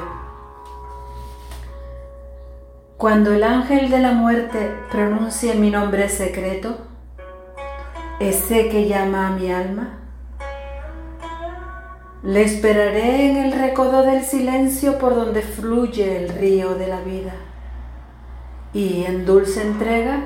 Cuando 2.99 3.31
el 3.31 3.45
ángel 3.45 3.89
de 3.89 3.99
la 3.99 4.11
muerte 4.11 4.75
pronuncia 4.91 5.55
mi 5.55 5.71
nombre 5.71 6.09
secreto, 6.09 6.79
ese 8.19 8.67
que 8.67 8.89
llama 8.89 9.27
a 9.27 9.31
mi 9.31 9.49
alma, 9.53 9.99
Le 12.23 12.41
esperaré 12.41 13.31
en 13.31 13.37
el 13.37 13.53
recodo 13.53 14.03
del 14.03 14.25
silencio 14.25 14.99
por 14.99 15.15
donde 15.15 15.41
fluye 15.41 16.17
el 16.17 16.27
río 16.27 16.75
de 16.75 16.87
la 16.87 16.99
vida. 16.99 17.35
Y 18.73 19.05
en 19.05 19.25
dulce 19.25 19.61
entrega 19.61 20.25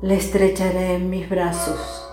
le 0.00 0.16
estrecharé 0.16 0.94
en 0.94 1.10
mis 1.10 1.28
brazos. 1.28 2.10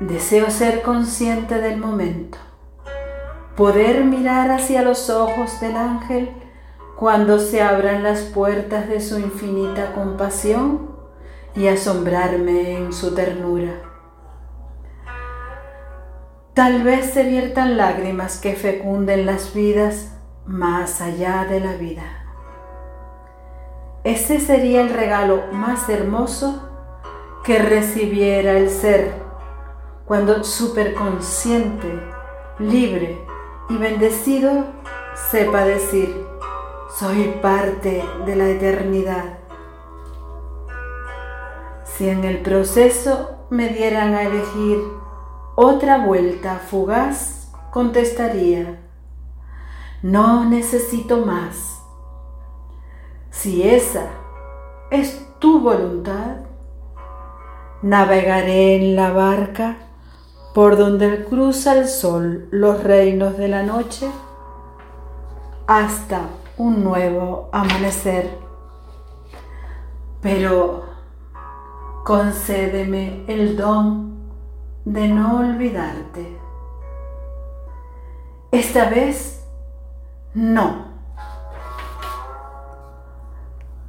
Deseo 0.00 0.50
ser 0.50 0.82
consciente 0.82 1.62
del 1.62 1.78
momento, 1.78 2.36
poder 3.56 4.04
mirar 4.04 4.50
hacia 4.50 4.82
los 4.82 5.08
ojos 5.08 5.58
del 5.62 5.76
ángel 5.76 6.30
cuando 6.98 7.38
se 7.38 7.62
abran 7.62 8.02
las 8.02 8.22
puertas 8.22 8.88
de 8.88 9.00
su 9.00 9.20
infinita 9.20 9.92
compasión 9.92 10.90
y 11.54 11.68
asombrarme 11.68 12.76
en 12.76 12.92
su 12.92 13.14
ternura. 13.14 13.82
Tal 16.54 16.82
vez 16.82 17.12
se 17.12 17.22
viertan 17.22 17.76
lágrimas 17.76 18.40
que 18.40 18.54
fecunden 18.54 19.26
las 19.26 19.54
vidas 19.54 20.12
más 20.44 21.00
allá 21.00 21.46
de 21.48 21.60
la 21.60 21.74
vida. 21.74 22.02
Ese 24.02 24.40
sería 24.40 24.80
el 24.80 24.90
regalo 24.92 25.44
más 25.52 25.88
hermoso 25.88 26.68
que 27.44 27.60
recibiera 27.60 28.58
el 28.58 28.70
ser 28.70 29.12
cuando 30.04 30.42
superconsciente, 30.42 32.02
libre 32.58 33.24
y 33.68 33.76
bendecido 33.76 34.64
sepa 35.30 35.64
decir, 35.64 36.27
soy 36.88 37.38
parte 37.42 38.02
de 38.24 38.36
la 38.36 38.48
eternidad. 38.48 39.38
Si 41.84 42.08
en 42.08 42.24
el 42.24 42.40
proceso 42.40 43.46
me 43.50 43.68
dieran 43.68 44.14
a 44.14 44.22
elegir 44.22 44.78
otra 45.54 46.06
vuelta 46.06 46.56
fugaz, 46.58 47.52
contestaría, 47.70 48.80
no 50.02 50.48
necesito 50.48 51.26
más. 51.26 51.82
Si 53.30 53.68
esa 53.68 54.06
es 54.90 55.26
tu 55.38 55.60
voluntad, 55.60 56.36
navegaré 57.82 58.76
en 58.76 58.96
la 58.96 59.12
barca 59.12 59.76
por 60.54 60.76
donde 60.76 61.24
cruza 61.24 61.78
el 61.78 61.86
sol 61.86 62.48
los 62.50 62.82
reinos 62.82 63.36
de 63.36 63.48
la 63.48 63.62
noche 63.62 64.08
hasta 65.66 66.22
un 66.58 66.84
nuevo 66.84 67.48
amanecer. 67.52 68.38
Pero 70.20 70.84
concédeme 72.04 73.24
el 73.28 73.56
don 73.56 74.18
de 74.84 75.08
no 75.08 75.38
olvidarte. 75.38 76.38
Esta 78.50 78.88
vez, 78.88 79.46
no. 80.34 80.88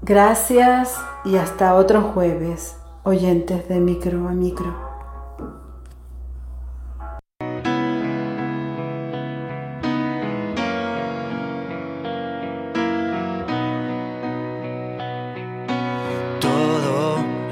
Gracias 0.02 1.00
y 1.26 1.38
hasta 1.38 1.76
otro 1.76 2.02
jueves, 2.02 2.78
oyentes 3.04 3.68
de 3.68 3.80
micro 3.80 4.28
a 4.28 4.32
micro. 4.32 4.89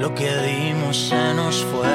Lo 0.08 0.14
que 0.14 0.34
dimos 0.42 0.96
se 1.08 1.34
nos 1.34 1.64
fue 1.64 1.88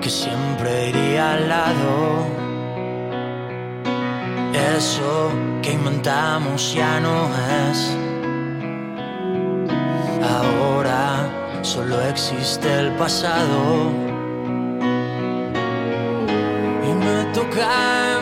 que 0.00 0.10
siempre 0.10 0.90
iría 0.90 1.32
al 1.32 1.48
lado. 1.48 2.26
Eso 4.76 5.30
que 5.62 5.72
inventamos 5.72 6.74
ya 6.74 7.00
no 7.00 7.30
es. 7.62 7.96
Ahora 10.36 11.62
solo 11.62 12.02
existe 12.02 12.68
el 12.80 12.92
pasado. 12.96 13.90
Y 16.86 16.92
me 17.04 17.24
toca 17.32 18.13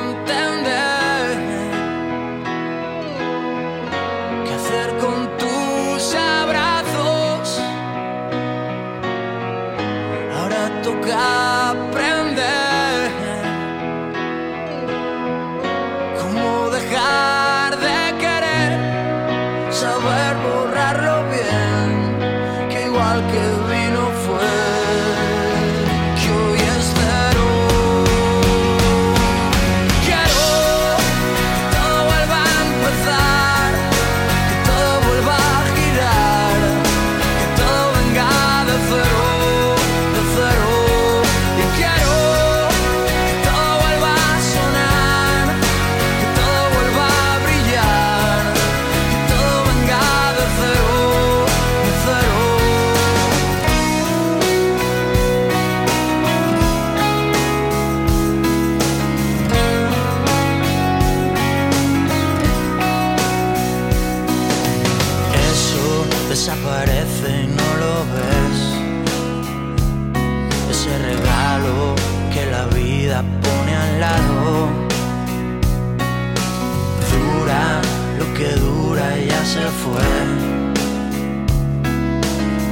que 78.42 78.56
dura 78.56 79.16
ya 79.18 79.44
se 79.44 79.64
fue. 79.82 80.08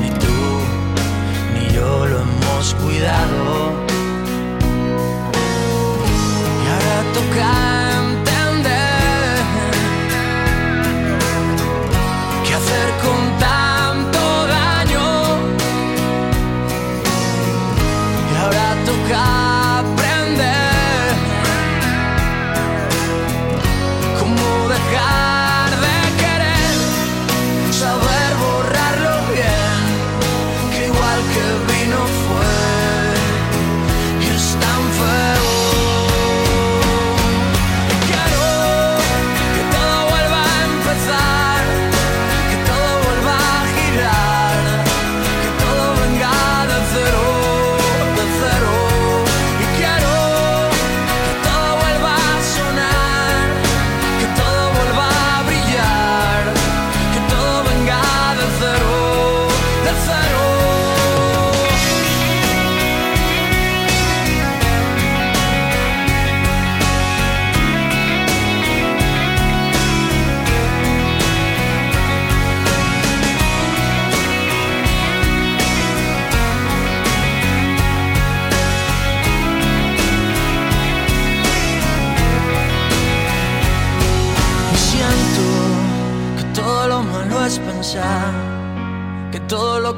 Ni 0.01 0.11
tú 0.23 0.39
ni 1.55 1.73
yo 1.73 2.07
lo 2.07 2.17
hemos 2.23 2.75
cuidado. 2.75 3.60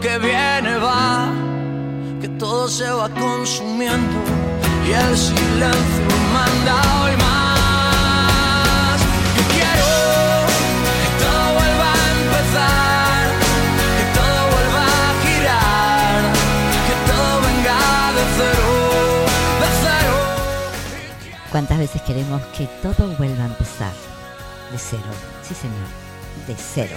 Que 0.03 0.19
viene 0.19 0.77
va, 0.79 1.31
que 2.21 2.29
todo 2.31 2.67
se 2.67 2.91
va 2.91 3.09
consumiendo 3.09 4.19
y 4.85 4.91
el 4.91 5.17
silencio 5.17 6.07
manda 6.35 6.75
hoy 7.01 7.17
más. 7.19 9.01
Yo 9.37 9.43
quiero 9.55 9.91
que 11.03 11.11
todo 11.23 11.45
vuelva 11.59 11.89
a 11.93 12.05
empezar, 12.19 13.23
que 13.99 14.07
todo 14.19 14.41
vuelva 14.55 14.85
a 15.07 15.11
girar, 15.23 16.21
que 16.89 16.95
todo 17.09 17.33
venga 17.47 17.79
de 18.19 18.25
cero, 18.39 18.69
de 19.63 19.69
cero. 19.85 20.15
¿Cuántas 21.53 21.79
veces 21.79 22.03
queremos 22.03 22.43
que 22.57 22.67
todo 22.83 23.07
vuelva 23.19 23.45
a 23.45 23.47
empezar? 23.47 23.95
De 24.73 24.79
cero. 24.79 25.13
Sí, 25.47 25.55
señor. 25.55 25.89
De 26.49 26.57
cero. 26.57 26.97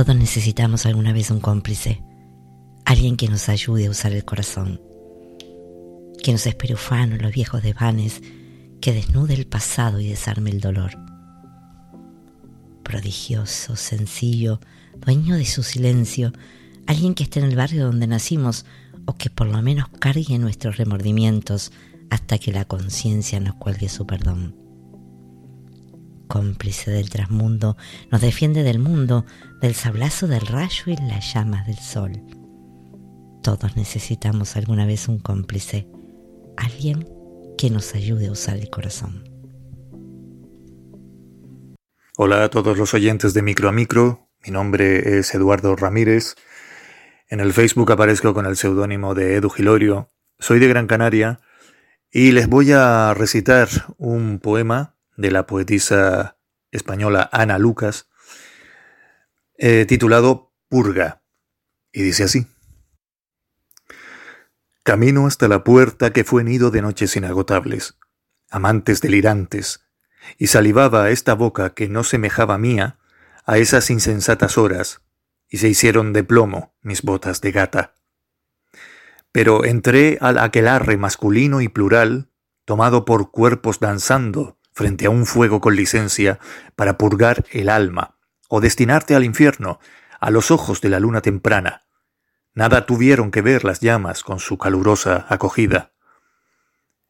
Todos 0.00 0.16
necesitamos 0.16 0.86
alguna 0.86 1.12
vez 1.12 1.30
un 1.30 1.40
cómplice, 1.40 2.02
alguien 2.86 3.18
que 3.18 3.28
nos 3.28 3.50
ayude 3.50 3.84
a 3.84 3.90
usar 3.90 4.12
el 4.12 4.24
corazón, 4.24 4.80
que 6.22 6.32
nos 6.32 6.46
esperufane 6.46 7.18
los 7.18 7.30
viejos 7.30 7.62
desvanes, 7.62 8.22
que 8.80 8.94
desnude 8.94 9.34
el 9.34 9.46
pasado 9.46 10.00
y 10.00 10.08
desarme 10.08 10.48
el 10.48 10.62
dolor. 10.62 10.92
Prodigioso, 12.82 13.76
sencillo, 13.76 14.58
dueño 15.04 15.36
de 15.36 15.44
su 15.44 15.62
silencio, 15.62 16.32
alguien 16.86 17.12
que 17.12 17.24
esté 17.24 17.40
en 17.40 17.50
el 17.50 17.56
barrio 17.56 17.84
donde 17.84 18.06
nacimos 18.06 18.64
o 19.04 19.16
que 19.16 19.28
por 19.28 19.48
lo 19.48 19.60
menos 19.60 19.90
cargue 19.98 20.38
nuestros 20.38 20.78
remordimientos 20.78 21.72
hasta 22.08 22.38
que 22.38 22.52
la 22.52 22.64
conciencia 22.64 23.38
nos 23.38 23.56
cuelgue 23.56 23.90
su 23.90 24.06
perdón. 24.06 24.59
Cómplice 26.30 26.92
del 26.92 27.10
trasmundo, 27.10 27.76
nos 28.12 28.20
defiende 28.20 28.62
del 28.62 28.78
mundo, 28.78 29.26
del 29.60 29.74
sablazo 29.74 30.28
del 30.28 30.46
rayo 30.46 30.84
y 30.86 30.94
las 30.94 31.34
llamas 31.34 31.66
del 31.66 31.78
sol. 31.78 32.12
Todos 33.42 33.76
necesitamos 33.76 34.54
alguna 34.54 34.86
vez 34.86 35.08
un 35.08 35.18
cómplice, 35.18 35.88
alguien 36.56 37.04
que 37.58 37.68
nos 37.68 37.96
ayude 37.96 38.28
a 38.28 38.30
usar 38.30 38.58
el 38.58 38.70
corazón. 38.70 39.24
Hola 42.16 42.44
a 42.44 42.48
todos 42.48 42.78
los 42.78 42.94
oyentes 42.94 43.34
de 43.34 43.42
Micro 43.42 43.68
a 43.68 43.72
Micro, 43.72 44.30
mi 44.46 44.52
nombre 44.52 45.18
es 45.18 45.34
Eduardo 45.34 45.74
Ramírez. 45.74 46.36
En 47.28 47.40
el 47.40 47.52
Facebook 47.52 47.90
aparezco 47.90 48.34
con 48.34 48.46
el 48.46 48.56
seudónimo 48.56 49.16
de 49.16 49.34
Edu 49.34 49.50
Gilorio. 49.50 50.12
Soy 50.38 50.60
de 50.60 50.68
Gran 50.68 50.86
Canaria 50.86 51.40
y 52.08 52.30
les 52.30 52.48
voy 52.48 52.70
a 52.70 53.14
recitar 53.14 53.68
un 53.98 54.38
poema 54.38 54.94
de 55.20 55.30
la 55.30 55.46
poetisa 55.46 56.38
española 56.70 57.28
Ana 57.30 57.58
Lucas, 57.58 58.08
eh, 59.58 59.84
titulado 59.86 60.54
Purga, 60.68 61.22
y 61.92 62.02
dice 62.02 62.24
así. 62.24 62.46
Camino 64.82 65.26
hasta 65.26 65.46
la 65.46 65.62
puerta 65.62 66.12
que 66.12 66.24
fue 66.24 66.42
nido 66.42 66.70
de 66.70 66.80
noches 66.80 67.16
inagotables, 67.16 67.98
amantes 68.50 69.02
delirantes, 69.02 69.84
y 70.38 70.46
salivaba 70.46 71.10
esta 71.10 71.34
boca 71.34 71.74
que 71.74 71.88
no 71.88 72.02
semejaba 72.02 72.56
mía 72.56 72.98
a 73.44 73.58
esas 73.58 73.90
insensatas 73.90 74.56
horas, 74.56 75.02
y 75.50 75.58
se 75.58 75.68
hicieron 75.68 76.14
de 76.14 76.24
plomo 76.24 76.74
mis 76.80 77.02
botas 77.02 77.42
de 77.42 77.52
gata. 77.52 77.94
Pero 79.32 79.66
entré 79.66 80.16
al 80.22 80.38
aquelarre 80.38 80.96
masculino 80.96 81.60
y 81.60 81.68
plural, 81.68 82.30
tomado 82.64 83.04
por 83.04 83.30
cuerpos 83.30 83.80
danzando 83.80 84.59
frente 84.80 85.04
a 85.04 85.10
un 85.10 85.26
fuego 85.26 85.60
con 85.60 85.76
licencia 85.76 86.38
para 86.74 86.96
purgar 86.96 87.44
el 87.52 87.68
alma 87.68 88.16
o 88.48 88.62
destinarte 88.62 89.14
al 89.14 89.24
infierno 89.24 89.78
a 90.20 90.30
los 90.30 90.50
ojos 90.50 90.80
de 90.80 90.88
la 90.88 90.98
luna 90.98 91.20
temprana. 91.20 91.84
Nada 92.54 92.86
tuvieron 92.86 93.30
que 93.30 93.42
ver 93.42 93.62
las 93.62 93.80
llamas 93.80 94.22
con 94.22 94.38
su 94.38 94.56
calurosa 94.56 95.26
acogida. 95.28 95.92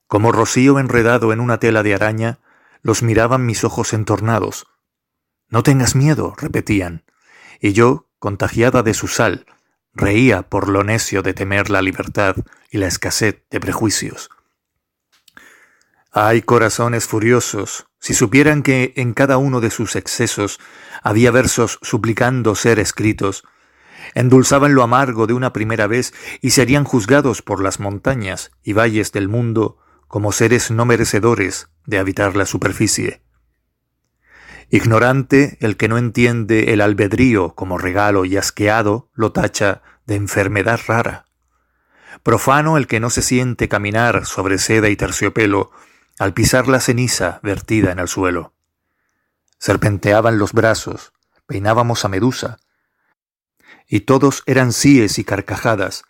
Como 0.09 0.33
rocío 0.33 0.81
enredado 0.81 1.33
en 1.33 1.39
una 1.39 1.61
tela 1.61 1.85
de 1.85 1.95
araña, 1.95 2.41
los 2.83 3.05
miraban 3.05 3.47
mis 3.47 3.63
ojos 3.63 3.93
entornados. 3.93 4.67
No 5.49 5.63
tengas 5.63 5.95
miedo, 5.95 6.35
repetían, 6.37 7.05
y 7.61 7.73
yo, 7.73 8.09
contagiada 8.19 8.83
de 8.83 8.95
su 8.95 9.07
sal, 9.07 9.47
reía 9.95 10.43
por 10.43 10.69
lo 10.69 10.83
necio 10.83 11.23
de 11.23 11.35
temer 11.35 11.71
la 11.71 11.83
libertad 11.83 12.35
y 12.69 12.79
la 12.79 12.89
escasez 12.89 13.45
de 13.49 13.61
prejuicios. 13.61 14.29
Hay 16.13 16.43
corazones 16.43 17.07
furiosos, 17.07 17.87
si 18.01 18.15
supieran 18.15 18.65
que 18.65 18.93
en 18.97 19.15
cada 19.15 19.39
uno 19.39 19.61
de 19.61 19.71
sus 19.71 19.95
excesos 19.95 20.59
había 21.05 21.31
versos 21.31 21.79
suplicando 21.83 22.57
ser 22.57 22.81
escritos, 22.81 23.45
endulzaban 24.15 24.75
lo 24.75 24.83
amargo 24.83 25.29
de 25.29 25.35
una 25.35 25.53
primera 25.53 25.87
vez 25.87 26.13
y 26.41 26.51
serían 26.51 26.83
juzgados 26.83 27.43
por 27.43 27.63
las 27.63 27.79
montañas 27.79 28.51
y 28.65 28.73
valles 28.73 29.13
del 29.13 29.29
mundo 29.29 29.79
como 30.09 30.33
seres 30.33 30.73
no 30.73 30.85
merecedores 30.85 31.71
de 31.87 31.99
habitar 31.99 32.35
la 32.35 32.45
superficie. 32.45 33.23
Ignorante 34.69 35.59
el 35.61 35.77
que 35.77 35.87
no 35.87 35.97
entiende 35.97 36.73
el 36.73 36.81
albedrío 36.81 37.55
como 37.55 37.79
regalo 37.79 38.25
y 38.25 38.37
asqueado 38.37 39.11
lo 39.15 39.31
tacha 39.31 39.83
de 40.07 40.17
enfermedad 40.17 40.81
rara. 40.89 41.27
Profano 42.25 42.77
el 42.77 42.89
que 42.89 42.99
no 42.99 43.11
se 43.11 43.23
siente 43.23 43.69
caminar 43.69 44.27
sobre 44.27 44.59
seda 44.59 44.89
y 44.89 44.97
terciopelo 44.97 45.71
al 46.21 46.35
pisar 46.35 46.69
la 46.69 46.81
ceniza 46.81 47.41
vertida 47.43 47.93
en 47.93 47.99
el 47.99 48.07
suelo. 48.07 48.53
Serpenteaban 49.59 50.39
los 50.39 50.53
brazos, 50.53 51.15
peinábamos 51.47 52.05
a 52.05 52.09
Medusa, 52.09 52.59
y 53.89 54.01
todos 54.01 54.43
eran 54.45 54.75
síes 54.75 55.19
y 55.19 55.25
carcajadas, 55.25 56.05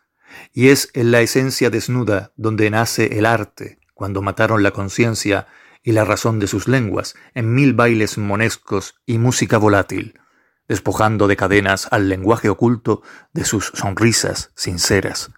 y 0.52 0.70
es 0.70 0.90
en 0.94 1.12
la 1.12 1.20
esencia 1.20 1.70
desnuda 1.70 2.32
donde 2.34 2.70
nace 2.70 3.18
el 3.18 3.24
arte, 3.24 3.78
cuando 3.94 4.20
mataron 4.20 4.64
la 4.64 4.72
conciencia 4.72 5.46
y 5.84 5.92
la 5.92 6.04
razón 6.04 6.40
de 6.40 6.48
sus 6.48 6.66
lenguas 6.66 7.14
en 7.34 7.54
mil 7.54 7.72
bailes 7.72 8.18
monescos 8.18 9.00
y 9.06 9.18
música 9.18 9.58
volátil, 9.58 10.18
despojando 10.66 11.28
de 11.28 11.36
cadenas 11.36 11.86
al 11.92 12.08
lenguaje 12.08 12.48
oculto 12.48 13.02
de 13.32 13.44
sus 13.44 13.66
sonrisas 13.76 14.50
sinceras. 14.56 15.30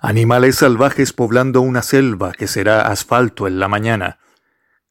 Animales 0.00 0.56
salvajes 0.56 1.12
poblando 1.12 1.60
una 1.60 1.82
selva 1.82 2.32
que 2.32 2.46
será 2.46 2.82
asfalto 2.82 3.48
en 3.48 3.58
la 3.58 3.66
mañana, 3.66 4.18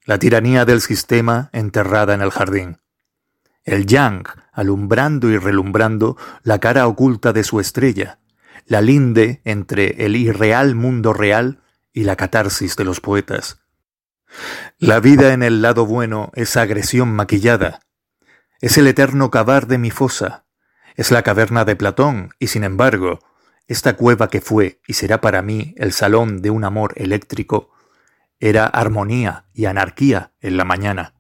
la 0.04 0.20
tiranía 0.20 0.66
del 0.66 0.82
sistema 0.82 1.50
enterrada 1.54 2.14
en 2.14 2.22
el 2.22 2.30
jardín. 2.30 2.80
El 3.64 3.86
yang 3.86 4.26
alumbrando 4.52 5.30
y 5.30 5.38
relumbrando 5.38 6.18
la 6.44 6.60
cara 6.60 6.88
oculta 6.88 7.32
de 7.32 7.46
su 7.46 7.62
estrella, 7.62 8.20
la 8.66 8.82
linde 8.82 9.42
entre 9.46 10.06
el 10.06 10.16
irreal 10.18 10.76
mundo 10.76 11.14
real 11.14 11.62
y 11.94 12.04
la 12.04 12.18
catarsis 12.18 12.76
de 12.76 12.84
los 12.84 13.00
poetas. 13.00 13.60
La 14.78 15.00
vida 15.00 15.32
en 15.32 15.42
el 15.42 15.62
lado 15.62 15.86
bueno 15.86 16.32
es 16.36 16.58
agresión 16.58 17.14
maquillada, 17.14 17.80
es 18.60 18.78
el 18.78 18.88
eterno 18.88 19.32
cavar 19.32 19.68
de 19.68 19.78
mi 19.78 19.92
fosa, 19.92 20.46
es 20.96 21.12
la 21.12 21.22
caverna 21.22 21.64
de 21.64 21.76
Platón, 21.76 22.32
y 22.40 22.48
sin 22.48 22.64
embargo, 22.64 23.20
esta 23.68 23.96
cueva 23.96 24.30
que 24.30 24.42
fue 24.42 24.82
y 24.88 24.94
será 24.94 25.22
para 25.22 25.42
mí 25.42 25.74
el 25.78 25.92
salón 25.92 26.42
de 26.42 26.50
un 26.50 26.64
amor 26.64 26.94
eléctrico, 26.96 27.72
era 28.40 28.66
armonía 28.66 29.46
y 29.54 29.66
anarquía 29.66 30.34
en 30.42 30.58
la 30.58 30.66
mañana. 30.66 31.16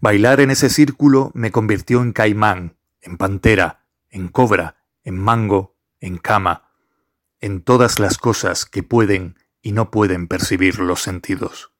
Bailar 0.00 0.40
en 0.40 0.50
ese 0.50 0.70
círculo 0.70 1.30
me 1.34 1.50
convirtió 1.50 2.02
en 2.02 2.12
caimán, 2.12 2.76
en 3.00 3.16
pantera, 3.16 3.86
en 4.10 4.28
cobra, 4.28 4.76
en 5.02 5.18
mango, 5.18 5.76
en 6.00 6.18
cama, 6.18 6.70
en 7.40 7.62
todas 7.62 7.98
las 7.98 8.18
cosas 8.18 8.64
que 8.64 8.82
pueden 8.82 9.36
y 9.60 9.72
no 9.72 9.90
pueden 9.90 10.28
percibir 10.28 10.78
los 10.78 11.02
sentidos. 11.02 11.72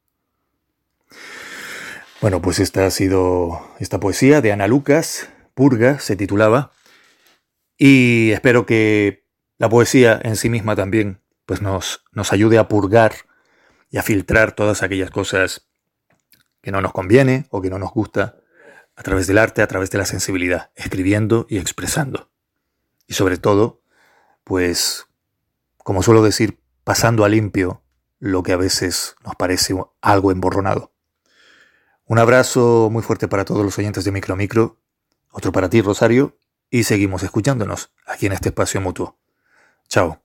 Bueno, 2.21 2.43
pues 2.43 2.59
esta 2.59 2.85
ha 2.87 2.91
sido 2.91 3.61
esta 3.79 4.01
poesía 4.01 4.41
de 4.41 4.53
Ana 4.53 4.67
Lucas, 4.67 5.29
Purga 5.55 6.01
se 6.01 6.17
titulaba, 6.17 6.73
y 7.77 8.33
espero 8.33 8.67
que 8.67 9.28
la 9.59 9.69
poesía 9.69 10.19
en 10.23 10.37
sí 10.37 10.49
misma 10.49 10.77
también 10.77 11.21
pues 11.45 11.63
nos, 11.63 12.05
nos 12.13 12.33
ayude 12.33 12.59
a 12.59 12.69
purgar 12.69 13.13
y 13.91 13.99
a 13.99 14.03
filtrar 14.03 14.53
todas 14.53 14.83
aquellas 14.83 15.11
cosas 15.11 15.69
que 16.61 16.71
no 16.71 16.81
nos 16.81 16.93
conviene 16.93 17.47
o 17.51 17.61
que 17.61 17.71
no 17.71 17.79
nos 17.79 17.91
gusta 17.91 18.37
a 18.97 19.03
través 19.03 19.27
del 19.27 19.39
arte, 19.39 19.63
a 19.63 19.67
través 19.67 19.91
de 19.91 19.99
la 19.99 20.05
sensibilidad, 20.05 20.71
escribiendo 20.75 21.47
y 21.49 21.59
expresando. 21.59 22.31
Y 23.07 23.15
sobre 23.15 23.39
todo, 23.39 23.81
pues, 24.45 25.07
como 25.79 26.03
suelo 26.03 26.23
decir, 26.23 26.61
pasando 26.85 27.25
a 27.25 27.29
limpio 27.29 27.83
lo 28.19 28.43
que 28.43 28.53
a 28.53 28.57
veces 28.57 29.15
nos 29.25 29.37
parece 29.37 29.75
algo 30.01 30.33
emborronado. 30.33 30.93
Un 32.05 32.19
abrazo 32.19 32.89
muy 32.91 33.03
fuerte 33.03 33.29
para 33.29 33.45
todos 33.45 33.65
los 33.65 33.79
oyentes 33.79 34.05
de 34.05 34.13
Micro 34.13 34.35
Micro, 34.35 34.81
otro 35.31 35.53
para 35.53 35.71
ti, 35.71 35.81
Rosario, 35.81 36.37
y 36.71 36.85
seguimos 36.85 37.23
escuchándonos 37.23 37.93
aquí 38.07 38.27
en 38.27 38.33
este 38.33 38.49
espacio 38.49 38.81
mutuo. 38.81 39.19
Ciao. 39.89 40.21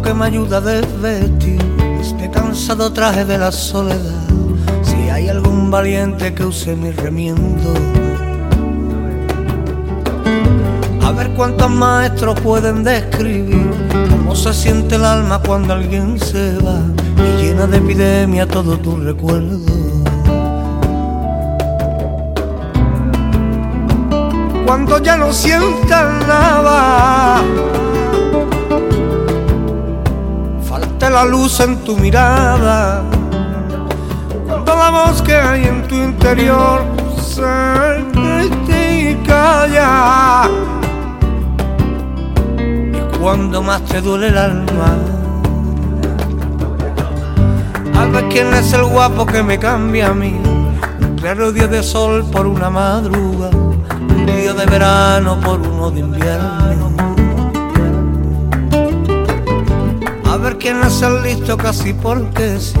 Que 0.00 0.14
me 0.14 0.24
ayuda 0.24 0.56
a 0.56 0.60
desvestir 0.62 1.60
este 2.00 2.28
cansado 2.30 2.92
traje 2.92 3.26
de 3.26 3.36
la 3.36 3.52
soledad. 3.52 4.26
Si 4.82 5.10
hay 5.10 5.28
algún 5.28 5.70
valiente 5.70 6.34
que 6.34 6.46
use 6.46 6.74
mi 6.74 6.90
remiendo. 6.90 7.74
A 11.04 11.12
ver 11.12 11.30
cuántos 11.34 11.70
maestros 11.70 12.40
pueden 12.40 12.82
describir 12.82 13.70
cómo 14.10 14.34
se 14.34 14.54
siente 14.54 14.96
el 14.96 15.04
alma 15.04 15.40
cuando 15.40 15.74
alguien 15.74 16.18
se 16.18 16.56
va 16.58 16.80
y 17.18 17.42
llena 17.42 17.66
de 17.66 17.76
epidemia 17.76 18.48
todo 18.48 18.78
tu 18.78 18.96
recuerdo. 18.96 19.60
Cuando 24.64 24.98
ya 25.00 25.18
no 25.18 25.32
sientas 25.32 26.26
nada 26.26 27.42
la 31.10 31.24
luz 31.24 31.60
en 31.60 31.78
tu 31.78 31.96
mirada, 31.96 33.02
cuando 34.46 34.76
la 34.76 34.90
voz 34.90 35.20
que 35.22 35.34
hay 35.34 35.64
en 35.64 35.82
tu 35.88 35.96
interior 35.96 36.82
se 37.16 37.42
calla. 39.26 40.48
Y 42.58 43.18
cuando 43.18 43.62
más 43.62 43.82
te 43.84 44.00
duele 44.00 44.28
el 44.28 44.38
alma, 44.38 44.96
al 47.98 48.10
ver 48.12 48.28
quién 48.28 48.54
es 48.54 48.72
el 48.72 48.84
guapo 48.84 49.26
que 49.26 49.42
me 49.42 49.58
cambia 49.58 50.08
a 50.08 50.14
mí, 50.14 50.40
un 51.00 51.16
claro 51.16 51.52
día 51.52 51.66
de 51.66 51.82
sol 51.82 52.24
por 52.30 52.46
una 52.46 52.70
madruga, 52.70 53.48
un 53.48 54.26
día 54.26 54.52
de 54.52 54.66
verano 54.66 55.40
por 55.40 55.60
uno 55.60 55.90
de 55.90 56.00
invierno 56.00 56.91
Es 60.64 61.02
el 61.02 61.24
listo 61.24 61.56
casi 61.56 61.92
porque 61.92 62.60
si 62.60 62.74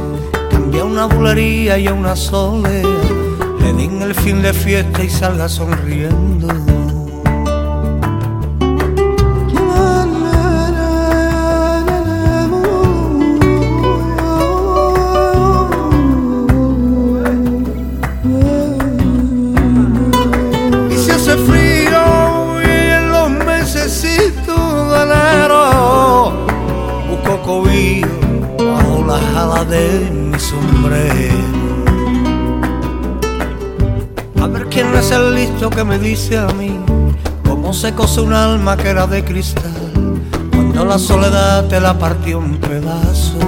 cambia 0.52 0.84
una 0.84 1.06
bulería 1.06 1.76
y 1.78 1.88
a 1.88 1.92
una 1.92 2.14
soledad, 2.14 2.88
le 3.58 3.72
den 3.72 4.00
el 4.00 4.14
fin 4.14 4.40
de 4.40 4.52
fiesta 4.52 5.02
y 5.02 5.10
salga 5.10 5.48
sonriendo. 5.48 6.71
El 35.12 35.34
listo 35.34 35.70
que 35.70 35.84
me 35.84 35.98
dice 35.98 36.38
a 36.38 36.46
mí 36.48 36.78
cómo 37.46 37.72
se 37.72 37.92
cose 37.94 38.20
un 38.20 38.32
alma 38.32 38.76
que 38.76 38.88
era 38.88 39.06
de 39.06 39.24
cristal 39.24 39.72
cuando 40.52 40.84
la 40.84 40.98
soledad 40.98 41.66
te 41.68 41.80
la 41.80 41.98
partió 41.98 42.38
un 42.38 42.56
pedazo. 42.58 43.38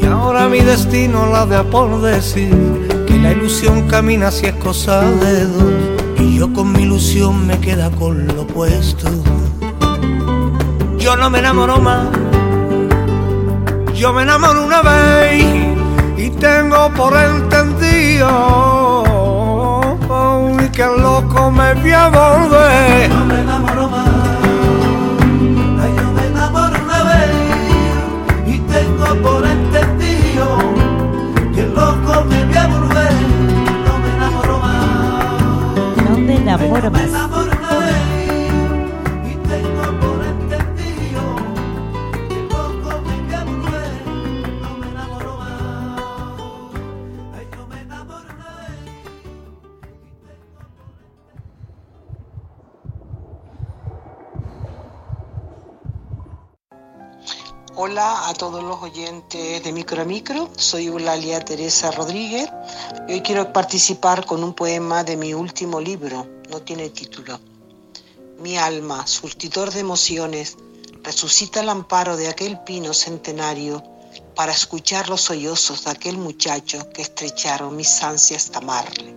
Y 0.00 0.06
ahora 0.06 0.48
mi 0.48 0.60
destino 0.60 1.26
la 1.26 1.46
de 1.46 1.62
por 1.64 2.00
decir 2.00 2.54
que 3.06 3.18
la 3.18 3.32
ilusión 3.32 3.88
camina 3.88 4.30
si 4.30 4.46
es 4.46 4.54
cosa 4.54 5.00
de 5.02 5.46
dos 5.46 5.72
y 6.18 6.38
yo 6.38 6.52
con 6.52 6.72
mi 6.72 6.82
ilusión 6.82 7.46
me 7.46 7.58
queda 7.58 7.90
con 7.90 8.26
lo 8.26 8.42
opuesto. 8.42 9.08
Yo 10.98 11.16
no 11.16 11.30
me 11.30 11.38
enamoro 11.38 11.78
más 11.78 12.08
yo 13.96 14.12
me 14.12 14.24
enamoro 14.24 14.66
una 14.66 14.82
vez 14.82 15.42
y 16.18 16.28
tengo 16.30 16.92
por 16.92 17.16
entendido 17.16 17.95
que 20.76 20.82
el 20.82 21.00
loco 21.00 21.50
me 21.50 21.74
voy 21.74 21.92
a 21.92 22.08
volver. 22.08 23.75
Hola 57.78 58.30
a 58.30 58.32
todos 58.32 58.64
los 58.64 58.82
oyentes 58.82 59.62
de 59.62 59.70
Micro 59.70 60.00
a 60.00 60.06
Micro, 60.06 60.48
soy 60.56 60.86
Eulalia 60.86 61.44
Teresa 61.44 61.90
Rodríguez 61.90 62.48
y 63.06 63.12
hoy 63.12 63.20
quiero 63.20 63.52
participar 63.52 64.24
con 64.24 64.42
un 64.42 64.54
poema 64.54 65.04
de 65.04 65.18
mi 65.18 65.34
último 65.34 65.78
libro, 65.78 66.26
no 66.48 66.62
tiene 66.62 66.88
título. 66.88 67.38
Mi 68.38 68.56
alma, 68.56 69.06
surtidor 69.06 69.70
de 69.72 69.80
emociones, 69.80 70.56
resucita 71.02 71.60
el 71.60 71.68
amparo 71.68 72.16
de 72.16 72.28
aquel 72.28 72.58
pino 72.60 72.94
centenario 72.94 73.84
para 74.34 74.52
escuchar 74.52 75.10
los 75.10 75.20
sollozos 75.20 75.84
de 75.84 75.90
aquel 75.90 76.16
muchacho 76.16 76.88
que 76.94 77.02
estrecharon 77.02 77.76
mis 77.76 78.02
ansias 78.02 78.52
de 78.52 78.56
amarle, 78.56 79.14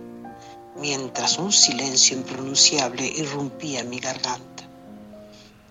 mientras 0.76 1.38
un 1.38 1.50
silencio 1.50 2.14
impronunciable 2.14 3.06
irrumpía 3.06 3.84
mi 3.84 4.00
garganta. 4.00 4.68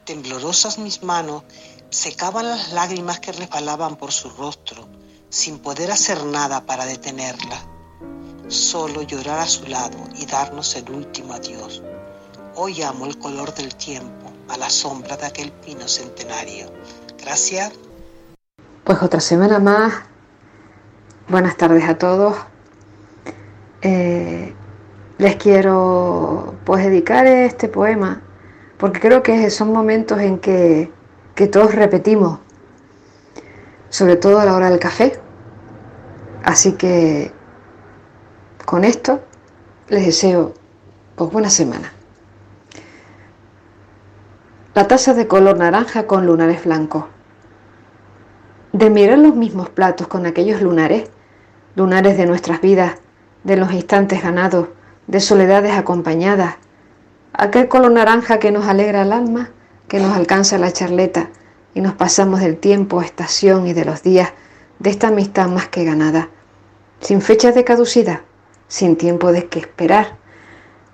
Temblorosas 0.06 0.80
mis 0.80 1.04
manos 1.04 1.44
secaban 1.90 2.50
las 2.50 2.72
lágrimas 2.74 3.20
que 3.20 3.32
resbalaban 3.32 3.96
por 3.96 4.12
su 4.12 4.30
rostro, 4.30 4.88
sin 5.30 5.60
poder 5.60 5.92
hacer 5.92 6.24
nada 6.26 6.66
para 6.66 6.86
detenerla. 6.86 7.58
Solo 8.48 9.04
llorar 9.04 9.40
a 9.40 9.46
su 9.46 9.66
lado 9.68 9.98
y 10.16 10.26
darnos 10.26 10.76
el 10.76 10.90
último 10.90 11.34
adiós. 11.34 11.84
Hoy 12.56 12.82
amo 12.82 13.06
el 13.06 13.18
color 13.18 13.54
del 13.54 13.76
tiempo 13.76 14.32
a 14.50 14.58
la 14.58 14.70
sombra 14.70 15.18
de 15.18 15.28
aquel 15.28 15.52
pino 15.52 15.88
centenario, 15.88 16.72
Gracias. 17.22 17.74
Pues 18.84 19.04
otra 19.04 19.20
semana 19.20 19.60
más. 19.60 19.94
Buenas 21.28 21.58
tardes 21.58 21.84
a 21.88 21.98
todos. 21.98 22.36
Eh, 23.82 24.54
les 25.18 25.36
quiero 25.36 26.56
pues 26.66 26.86
dedicar 26.86 27.28
este 27.28 27.68
poema 27.68 28.22
porque 28.78 29.00
creo 29.00 29.22
que 29.22 29.50
son 29.50 29.74
momentos 29.74 30.20
en 30.22 30.40
que, 30.40 30.92
que 31.40 31.48
todos 31.48 31.74
repetimos, 31.74 32.40
sobre 33.88 34.18
todo 34.18 34.42
a 34.42 34.46
la 34.46 34.54
hora 34.58 34.70
del 34.70 34.78
café. 34.78 35.22
Así 36.44 36.74
que 36.74 37.32
con 38.66 38.84
esto 38.84 39.22
les 39.88 40.06
deseo 40.06 40.54
pues 41.16 41.32
buena 41.32 41.50
semana. 41.50 41.94
La 44.74 44.86
taza 44.90 45.14
de 45.14 45.30
color 45.30 45.58
naranja 45.58 46.08
con 46.08 46.26
lunares 46.26 46.66
blancos. 46.66 47.06
De 48.74 48.90
mirar 48.90 49.20
los 49.20 49.34
mismos 49.34 49.70
platos 49.70 50.10
con 50.10 50.26
aquellos 50.26 50.62
lunares, 50.62 51.10
lunares 51.74 52.18
de 52.18 52.26
nuestras 52.26 52.60
vidas, 52.60 52.96
de 53.46 53.56
los 53.56 53.72
instantes 53.72 54.22
ganados, 54.22 54.68
de 55.08 55.22
soledades 55.22 55.72
acompañadas, 55.72 56.56
aquel 57.32 57.70
color 57.70 57.94
naranja 57.94 58.40
que 58.40 58.52
nos 58.52 58.68
alegra 58.68 59.04
el 59.04 59.14
alma, 59.14 59.52
que 59.90 60.00
nos 60.00 60.16
alcanza 60.16 60.60
la 60.60 60.72
charleta 60.72 61.32
y 61.74 61.82
nos 61.82 61.96
pasamos 61.96 62.40
del 62.40 62.58
tiempo, 62.58 63.02
estación 63.02 63.68
y 63.68 63.74
de 63.74 63.86
los 63.86 64.04
días 64.04 64.30
de 64.78 64.92
esta 64.92 65.08
amistad 65.08 65.50
más 65.50 65.68
que 65.68 65.84
ganada, 65.84 66.30
sin 67.02 67.22
fechas 67.22 67.56
de 67.56 67.64
caducidad, 67.64 68.22
sin 68.68 68.96
tiempo 68.96 69.32
de 69.32 69.48
que 69.48 69.60
esperar, 69.60 70.18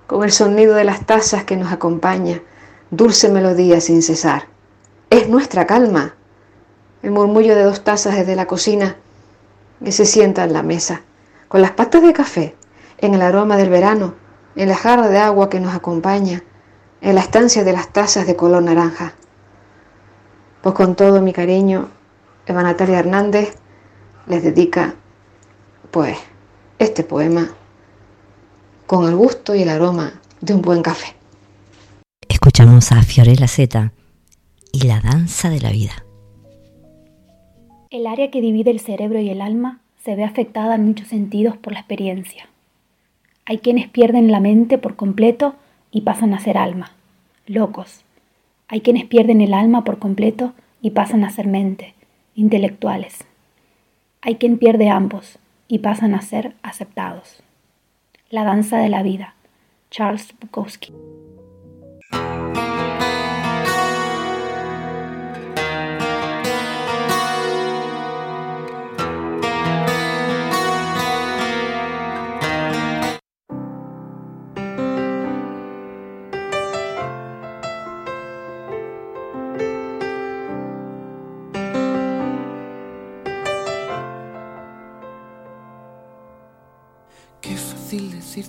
con 0.06 0.24
el 0.24 0.32
sonido 0.32 0.74
de 0.74 0.84
las 0.84 1.04
tazas 1.04 1.44
que 1.44 1.56
nos 1.56 1.72
acompaña, 1.72 2.40
dulce 2.90 3.28
melodía 3.28 3.80
sin 3.82 4.02
cesar. 4.02 4.46
Es 5.10 5.28
nuestra 5.28 5.66
calma, 5.66 6.14
el 7.02 7.10
murmullo 7.10 7.54
de 7.54 7.64
dos 7.64 7.84
tazas 7.84 8.16
desde 8.16 8.34
la 8.34 8.46
cocina 8.46 8.96
que 9.84 9.92
se 9.92 10.06
sienta 10.06 10.44
en 10.44 10.54
la 10.54 10.62
mesa, 10.62 11.02
con 11.48 11.60
las 11.60 11.72
patas 11.72 12.02
de 12.02 12.14
café, 12.14 12.56
en 12.98 13.12
el 13.12 13.20
aroma 13.20 13.58
del 13.58 13.68
verano, 13.68 14.14
en 14.56 14.70
la 14.70 14.76
jarra 14.76 15.08
de 15.08 15.18
agua 15.18 15.50
que 15.50 15.60
nos 15.60 15.74
acompaña, 15.74 16.42
en 17.06 17.14
la 17.14 17.20
estancia 17.20 17.62
de 17.62 17.72
las 17.72 17.92
tazas 17.92 18.26
de 18.26 18.34
color 18.34 18.64
naranja. 18.64 19.14
Pues 20.60 20.74
con 20.74 20.96
todo 20.96 21.22
mi 21.22 21.32
cariño, 21.32 21.88
Eva 22.46 22.64
Natalia 22.64 22.98
Hernández 22.98 23.54
les 24.26 24.42
dedica, 24.42 24.96
pues, 25.92 26.18
este 26.80 27.04
poema 27.04 27.48
con 28.86 29.08
el 29.08 29.14
gusto 29.14 29.54
y 29.54 29.62
el 29.62 29.68
aroma 29.68 30.20
de 30.40 30.54
un 30.54 30.62
buen 30.62 30.82
café. 30.82 31.14
Escuchamos 32.28 32.90
a 32.90 33.00
Fiorella 33.02 33.46
Z 33.46 33.92
y 34.72 34.82
la 34.88 35.00
danza 35.00 35.48
de 35.48 35.60
la 35.60 35.70
vida. 35.70 36.04
El 37.88 38.08
área 38.08 38.32
que 38.32 38.40
divide 38.40 38.72
el 38.72 38.80
cerebro 38.80 39.20
y 39.20 39.30
el 39.30 39.42
alma 39.42 39.78
se 40.04 40.16
ve 40.16 40.24
afectada 40.24 40.74
en 40.74 40.86
muchos 40.86 41.06
sentidos 41.06 41.56
por 41.56 41.72
la 41.72 41.78
experiencia. 41.78 42.48
Hay 43.44 43.58
quienes 43.58 43.88
pierden 43.88 44.32
la 44.32 44.40
mente 44.40 44.76
por 44.76 44.96
completo 44.96 45.54
y 45.92 46.00
pasan 46.00 46.34
a 46.34 46.40
ser 46.40 46.58
alma, 46.58 46.95
locos. 47.46 48.04
Hay 48.68 48.80
quienes 48.80 49.04
pierden 49.04 49.40
el 49.40 49.54
alma 49.54 49.84
por 49.84 49.98
completo 49.98 50.52
y 50.82 50.90
pasan 50.90 51.24
a 51.24 51.30
ser 51.30 51.46
mente, 51.46 51.94
intelectuales. 52.34 53.24
Hay 54.22 54.36
quien 54.36 54.58
pierde 54.58 54.88
ambos 54.88 55.38
y 55.68 55.78
pasan 55.78 56.14
a 56.14 56.22
ser 56.22 56.54
aceptados. 56.62 57.42
La 58.30 58.44
danza 58.44 58.78
de 58.78 58.88
la 58.88 59.02
vida. 59.02 59.34
Charles 59.90 60.34
Bukowski. 60.40 60.92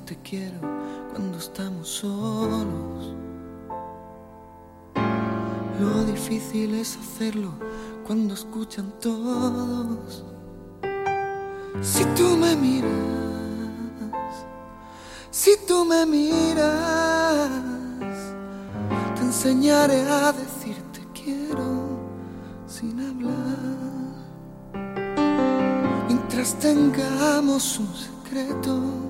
Te 0.08 0.16
quiero 0.22 0.62
cuando 1.12 1.38
estamos 1.38 1.90
solos. 1.90 3.14
Lo 5.82 6.04
difícil 6.06 6.76
es 6.76 6.98
hacerlo 6.98 7.52
cuando 8.06 8.34
escuchan 8.34 8.94
todos. 9.02 10.24
Si 11.82 12.06
tú 12.16 12.38
me 12.38 12.56
miras, 12.56 12.90
si 15.30 15.58
tú 15.68 15.84
me 15.84 16.06
miras, 16.06 17.50
te 19.16 19.22
enseñaré 19.24 20.04
a 20.04 20.32
decirte 20.32 21.06
quiero 21.14 22.00
sin 22.66 22.98
hablar. 23.02 23.58
Mientras 26.08 26.54
tengamos 26.60 27.78
un 27.80 27.94
secreto 27.94 29.07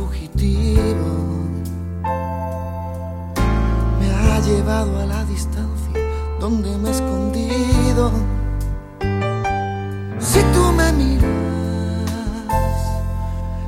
fugitivo 0.00 1.12
me 3.98 4.10
ha 4.10 4.40
llevado 4.40 4.98
a 4.98 5.04
la 5.04 5.24
distancia 5.24 6.00
donde 6.38 6.76
me 6.78 6.88
he 6.88 6.92
escondido. 6.92 8.10
Si 10.18 10.40
tú 10.54 10.72
me 10.72 10.92
miras, 10.92 11.28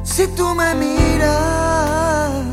si 0.02 0.26
tú 0.28 0.54
me 0.54 0.74
miras, 0.74 2.46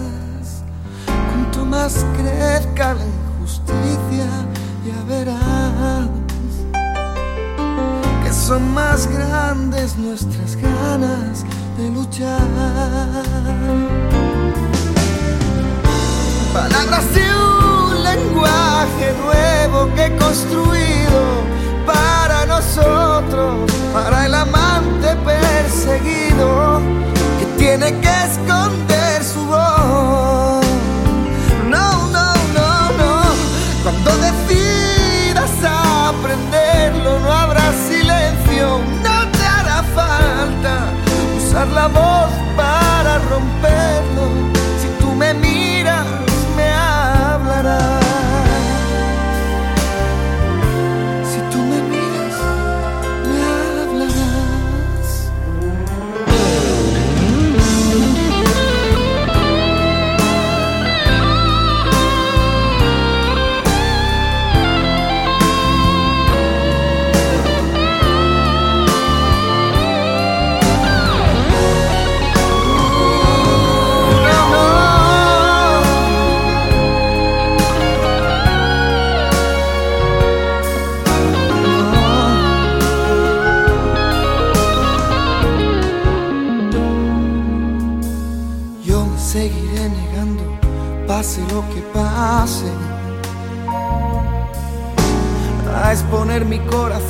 cuanto 1.06 1.66
más 1.66 2.06
crezca 2.18 2.96
la 2.96 3.06
injusticia, 3.06 4.28
ya 4.88 5.04
verás 5.08 6.10
que 8.24 8.34
son 8.34 8.74
más 8.74 9.08
grandes 9.08 9.98
nuestras 9.98 10.58
ganas 10.58 11.46
de 11.80 11.90
luchar. 11.92 12.42
Palabras 16.54 17.14
de 17.14 17.22
un 17.22 18.04
lenguaje 18.04 19.14
nuevo 19.24 19.94
que 19.96 20.06
he 20.06 20.18
construido 20.18 21.22
para 21.86 22.46
nosotros, 22.46 23.72
para 23.94 24.26
el 24.26 24.34
amante 24.34 25.16
perseguido 25.26 26.82
que 27.40 27.46
tiene 27.58 27.88
que 28.02 28.14
esconder 28.30 28.89
usar 41.50 41.68
la 41.70 41.88
voz 41.88 42.32
para 42.56 43.18
romperlo. 43.30 44.49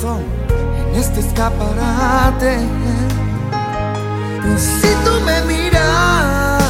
en 0.02 0.94
este 0.96 1.20
escaparate. 1.20 2.58
Pues 4.42 4.62
si 4.62 4.88
tú 5.04 5.20
me 5.26 5.42
miras, 5.42 6.62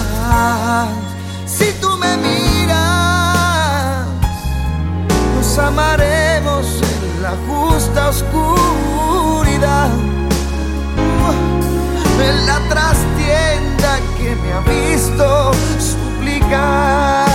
si 1.47 1.73
tú 1.81 1.97
me 1.99 2.17
miras, 2.17 4.07
nos 5.37 5.59
amaremos 5.59 6.67
en 6.83 7.23
la 7.23 7.35
justa 7.47 8.09
oscuridad. 8.09 9.91
En 12.23 12.47
la 12.47 12.59
trastienda 12.69 13.99
que 14.19 14.35
me 14.37 14.53
ha 14.53 14.61
visto 14.61 15.53
suplicar. 15.79 17.30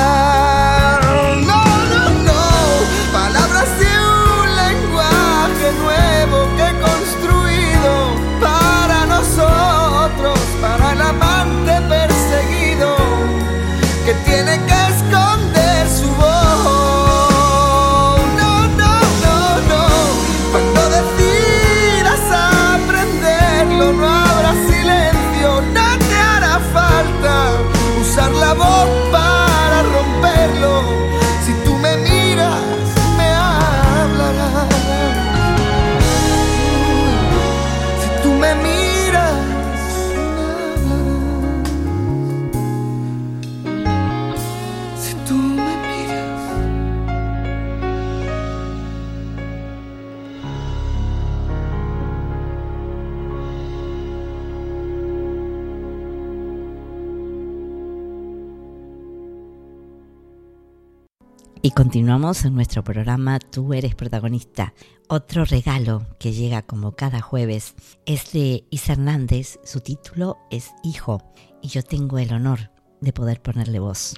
Continuamos 61.95 62.43
en 62.43 62.55
nuestro 62.55 62.83
programa 62.83 63.39
Tú 63.39 63.73
eres 63.73 63.95
protagonista. 63.95 64.73
Otro 65.07 65.45
regalo 65.45 66.05
que 66.19 66.33
llega 66.33 66.61
como 66.61 66.91
cada 66.91 67.21
jueves 67.21 67.73
es 68.05 68.33
de 68.33 68.65
Isa 68.69 68.91
Hernández. 68.91 69.61
Su 69.63 69.79
título 69.79 70.37
es 70.51 70.73
Hijo 70.83 71.23
y 71.61 71.69
yo 71.69 71.83
tengo 71.83 72.19
el 72.19 72.33
honor 72.33 72.69
de 72.99 73.13
poder 73.13 73.41
ponerle 73.41 73.79
voz. 73.79 74.15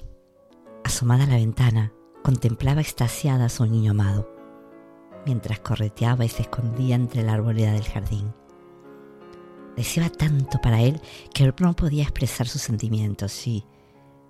Asomada 0.82 1.22
a 1.22 1.28
la 1.28 1.36
ventana, 1.36 1.92
contemplaba 2.24 2.80
extasiada 2.80 3.44
a 3.44 3.48
su 3.48 3.64
niño 3.64 3.92
amado, 3.92 4.28
mientras 5.24 5.60
correteaba 5.60 6.24
y 6.24 6.30
se 6.30 6.42
escondía 6.42 6.96
entre 6.96 7.22
la 7.22 7.34
arboleda 7.34 7.74
del 7.74 7.84
jardín. 7.84 8.34
Deseaba 9.76 10.10
tanto 10.10 10.60
para 10.60 10.82
él 10.82 11.00
que 11.32 11.54
no 11.60 11.76
podía 11.76 12.02
expresar 12.02 12.48
sus 12.48 12.62
sentimientos 12.62 13.46
y, 13.46 13.64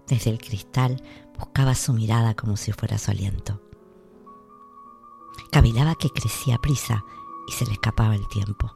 desde 0.09 0.31
el 0.31 0.39
cristal, 0.39 1.03
buscaba 1.39 1.75
su 1.75 1.93
mirada 1.93 2.35
como 2.35 2.57
si 2.57 2.73
fuera 2.73 2.99
su 2.99 3.11
aliento. 3.11 3.63
Cavilaba 5.53 5.95
que 5.95 6.11
crecía 6.11 6.59
prisa 6.59 7.05
y 7.47 7.53
se 7.53 7.67
le 7.67 7.73
escapaba 7.73 8.15
el 8.15 8.27
tiempo. 8.29 8.75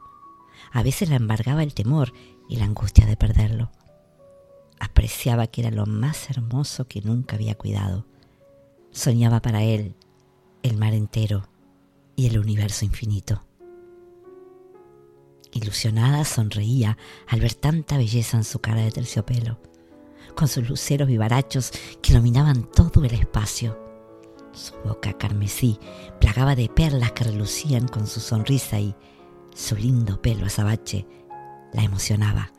A 0.72 0.82
veces 0.82 1.08
la 1.08 1.16
embargaba 1.16 1.62
el 1.62 1.74
temor 1.74 2.12
y 2.48 2.56
la 2.56 2.64
angustia 2.64 3.06
de 3.06 3.16
perderlo. 3.16 3.70
Apreciaba 4.78 5.46
que 5.46 5.62
era 5.62 5.70
lo 5.70 5.86
más 5.86 6.30
hermoso 6.30 6.86
que 6.86 7.02
nunca 7.02 7.36
había 7.36 7.56
cuidado. 7.56 8.06
Soñaba 8.90 9.40
para 9.40 9.62
él 9.62 9.96
el 10.62 10.76
mar 10.76 10.94
entero 10.94 11.48
y 12.16 12.26
el 12.26 12.38
universo 12.38 12.84
infinito. 12.84 13.42
Ilusionada 15.52 16.24
sonreía 16.24 16.96
al 17.28 17.40
ver 17.40 17.54
tanta 17.54 17.96
belleza 17.96 18.36
en 18.36 18.44
su 18.44 18.60
cara 18.60 18.82
de 18.82 18.90
terciopelo 18.90 19.71
con 20.34 20.48
sus 20.48 20.68
luceros 20.68 21.08
vivarachos 21.08 21.72
que 22.02 22.12
iluminaban 22.12 22.64
todo 22.70 23.04
el 23.04 23.14
espacio. 23.14 23.78
Su 24.52 24.74
boca 24.84 25.12
carmesí 25.14 25.78
plagaba 26.20 26.54
de 26.54 26.68
perlas 26.68 27.12
que 27.12 27.24
relucían 27.24 27.88
con 27.88 28.06
su 28.06 28.20
sonrisa 28.20 28.78
y 28.78 28.94
su 29.54 29.76
lindo 29.76 30.20
pelo 30.20 30.46
azabache 30.46 31.06
la 31.72 31.82
emocionaba, 31.82 32.52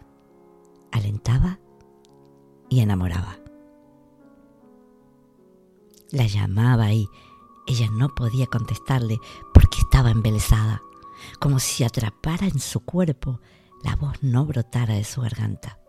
alentaba 0.91 1.59
y 2.69 2.79
enamoraba. 2.79 3.37
La 6.11 6.25
llamaba 6.25 6.91
y 6.91 7.07
ella 7.67 7.89
no 7.91 8.09
podía 8.09 8.47
contestarle 8.47 9.17
porque 9.53 9.79
estaba 9.79 10.11
embelesada, 10.11 10.81
como 11.39 11.59
si 11.59 11.83
atrapara 11.83 12.47
en 12.47 12.59
su 12.59 12.81
cuerpo 12.81 13.39
la 13.83 13.95
voz 13.95 14.21
no 14.21 14.45
brotara 14.45 14.95
de 14.95 15.03
su 15.03 15.21
garganta. 15.21 15.82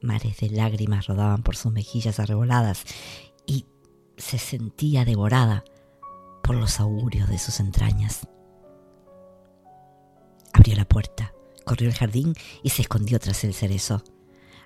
Mares 0.00 0.38
de 0.38 0.50
lágrimas 0.50 1.06
rodaban 1.06 1.42
por 1.42 1.56
sus 1.56 1.72
mejillas 1.72 2.20
arreboladas 2.20 2.84
y 3.46 3.66
se 4.16 4.38
sentía 4.38 5.04
devorada 5.04 5.64
por 6.42 6.56
los 6.56 6.80
augurios 6.80 7.28
de 7.28 7.38
sus 7.38 7.60
entrañas. 7.60 8.28
Abrió 10.52 10.76
la 10.76 10.86
puerta, 10.86 11.32
corrió 11.64 11.88
al 11.88 11.94
jardín 11.94 12.34
y 12.62 12.70
se 12.70 12.82
escondió 12.82 13.18
tras 13.18 13.44
el 13.44 13.54
cerezo. 13.54 14.02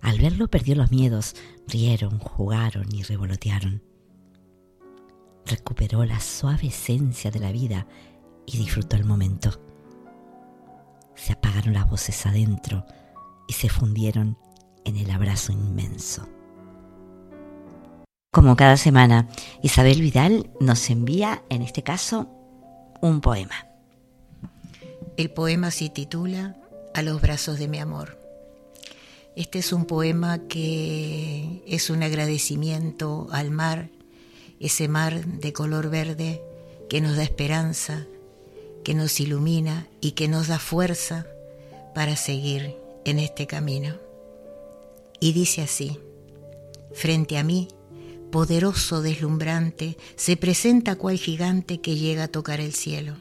Al 0.00 0.18
verlo 0.18 0.48
perdió 0.48 0.74
los 0.74 0.90
miedos, 0.90 1.34
rieron, 1.66 2.18
jugaron 2.18 2.92
y 2.94 3.02
revolotearon. 3.02 3.82
Recuperó 5.46 6.04
la 6.04 6.20
suave 6.20 6.68
esencia 6.68 7.30
de 7.30 7.40
la 7.40 7.52
vida 7.52 7.86
y 8.46 8.58
disfrutó 8.58 8.96
el 8.96 9.04
momento. 9.04 9.60
Se 11.14 11.32
apagaron 11.32 11.74
las 11.74 11.88
voces 11.88 12.24
adentro 12.26 12.84
y 13.48 13.52
se 13.52 13.68
fundieron 13.68 14.38
en 14.84 14.96
el 14.96 15.10
abrazo 15.10 15.52
inmenso. 15.52 16.28
Como 18.32 18.56
cada 18.56 18.76
semana, 18.76 19.28
Isabel 19.62 20.00
Vidal 20.00 20.50
nos 20.58 20.88
envía, 20.88 21.42
en 21.50 21.62
este 21.62 21.82
caso, 21.82 22.28
un 23.02 23.20
poema. 23.20 23.66
El 25.16 25.30
poema 25.30 25.70
se 25.70 25.90
titula 25.90 26.56
A 26.94 27.02
los 27.02 27.20
brazos 27.20 27.58
de 27.58 27.68
mi 27.68 27.78
amor. 27.78 28.18
Este 29.36 29.58
es 29.58 29.72
un 29.72 29.84
poema 29.84 30.38
que 30.48 31.62
es 31.66 31.90
un 31.90 32.02
agradecimiento 32.02 33.28
al 33.32 33.50
mar, 33.50 33.90
ese 34.60 34.88
mar 34.88 35.24
de 35.24 35.52
color 35.52 35.90
verde 35.90 36.42
que 36.88 37.00
nos 37.00 37.16
da 37.16 37.22
esperanza, 37.22 38.06
que 38.84 38.94
nos 38.94 39.20
ilumina 39.20 39.86
y 40.00 40.12
que 40.12 40.28
nos 40.28 40.48
da 40.48 40.58
fuerza 40.58 41.26
para 41.94 42.16
seguir 42.16 42.76
en 43.04 43.18
este 43.18 43.46
camino. 43.46 43.96
Y 45.22 45.32
dice 45.32 45.62
así, 45.62 46.00
frente 46.92 47.38
a 47.38 47.44
mí, 47.44 47.68
poderoso, 48.32 49.02
deslumbrante, 49.02 49.96
se 50.16 50.36
presenta 50.36 50.96
cual 50.96 51.16
gigante 51.16 51.80
que 51.80 51.94
llega 51.94 52.24
a 52.24 52.28
tocar 52.28 52.58
el 52.58 52.72
cielo. 52.74 53.14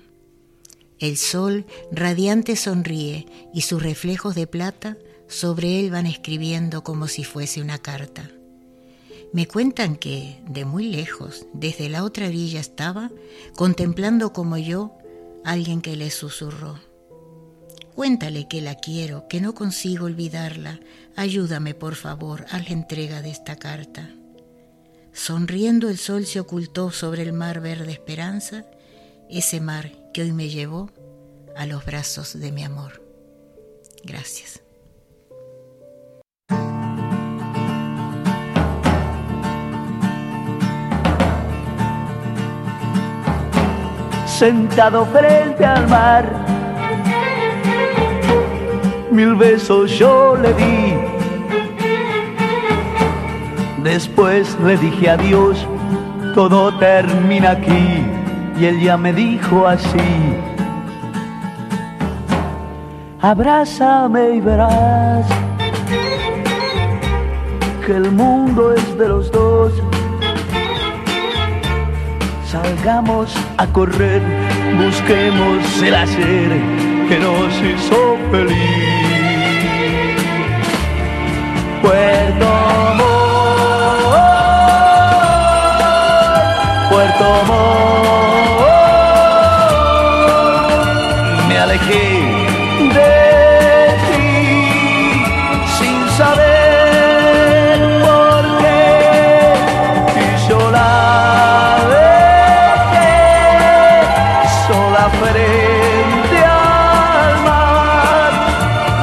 El 0.97 1.16
sol 1.16 1.68
radiante 1.91 2.56
sonríe 2.56 3.28
y 3.54 3.62
sus 3.62 3.84
reflejos 3.84 4.34
de 4.34 4.47
plata 4.47 4.97
sobre 5.28 5.80
él 5.80 5.91
van 5.91 6.08
escribiendo 6.08 6.84
como 6.84 7.08
si 7.08 7.24
fuese 7.24 7.62
una 7.62 7.78
carta. 7.78 8.32
Me 9.32 9.45
cuentan 9.45 9.95
que, 9.95 10.41
de 10.49 10.66
muy 10.66 10.86
lejos, 10.86 11.45
desde 11.54 11.88
la 11.88 12.04
otra 12.04 12.30
orilla 12.30 12.62
estaba, 12.62 13.12
contemplando 13.56 14.34
como 14.34 14.58
yo, 14.58 14.97
alguien 15.45 15.82
que 15.82 15.95
le 15.95 16.10
susurró. 16.10 16.80
Cuéntale 17.95 18.47
que 18.47 18.61
la 18.61 18.75
quiero, 18.75 19.27
que 19.27 19.41
no 19.41 19.53
consigo 19.53 20.05
olvidarla. 20.05 20.79
Ayúdame, 21.15 21.73
por 21.73 21.95
favor, 21.95 22.45
a 22.49 22.59
la 22.59 22.69
entrega 22.69 23.21
de 23.21 23.31
esta 23.31 23.57
carta. 23.57 24.09
Sonriendo 25.13 25.89
el 25.89 25.97
sol 25.97 26.25
se 26.25 26.39
ocultó 26.39 26.91
sobre 26.91 27.21
el 27.23 27.33
mar 27.33 27.59
verde 27.59 27.91
esperanza, 27.91 28.65
ese 29.29 29.59
mar 29.59 29.91
que 30.13 30.21
hoy 30.21 30.31
me 30.31 30.49
llevó 30.49 30.89
a 31.55 31.65
los 31.65 31.85
brazos 31.85 32.39
de 32.39 32.51
mi 32.51 32.63
amor. 32.63 33.05
Gracias. 34.03 34.61
Sentado 44.25 45.05
frente 45.05 45.63
al 45.63 45.87
mar, 45.87 46.61
mil 49.12 49.36
besos 49.36 49.91
yo 49.99 50.36
le 50.36 50.53
di. 50.53 50.93
Después 53.84 54.57
le 54.64 54.78
dije 54.78 55.09
adiós, 55.09 55.68
todo 56.34 56.72
termina 56.78 57.51
aquí. 57.51 58.05
Y 58.59 58.66
él 58.66 58.80
ya 58.80 58.95
me 58.95 59.12
dijo 59.12 59.68
así. 59.68 59.97
Abrázame 63.22 64.36
y 64.36 64.41
verás 64.41 65.28
que 67.86 67.95
el 67.95 68.12
mundo 68.12 68.74
es 68.74 68.97
de 68.97 69.07
los 69.07 69.32
dos. 69.32 69.74
Salgamos 72.45 73.34
a 73.57 73.66
correr, 73.68 74.22
busquemos 74.78 75.82
el 75.82 75.95
hacer 75.95 76.49
que 77.07 77.20
nos 77.20 77.53
hizo 77.62 78.18
feliz. 78.32 78.90
Puerto 81.82 82.49
Montt, 82.99 83.09
Puerto 86.89 87.27
Montt, 87.47 88.67
me 91.47 91.55
alejé 91.57 92.07
de 92.97 93.15
ti 94.07 94.29
sin 95.77 95.99
saber 96.17 97.75
por 98.05 98.41
qué. 98.61 98.84
Y 100.21 100.49
yo 100.49 100.59
la 100.71 100.93
dejé 101.95 103.17
sola 104.67 105.05
frente 105.21 106.38
al 106.45 107.32
mar 107.47 108.32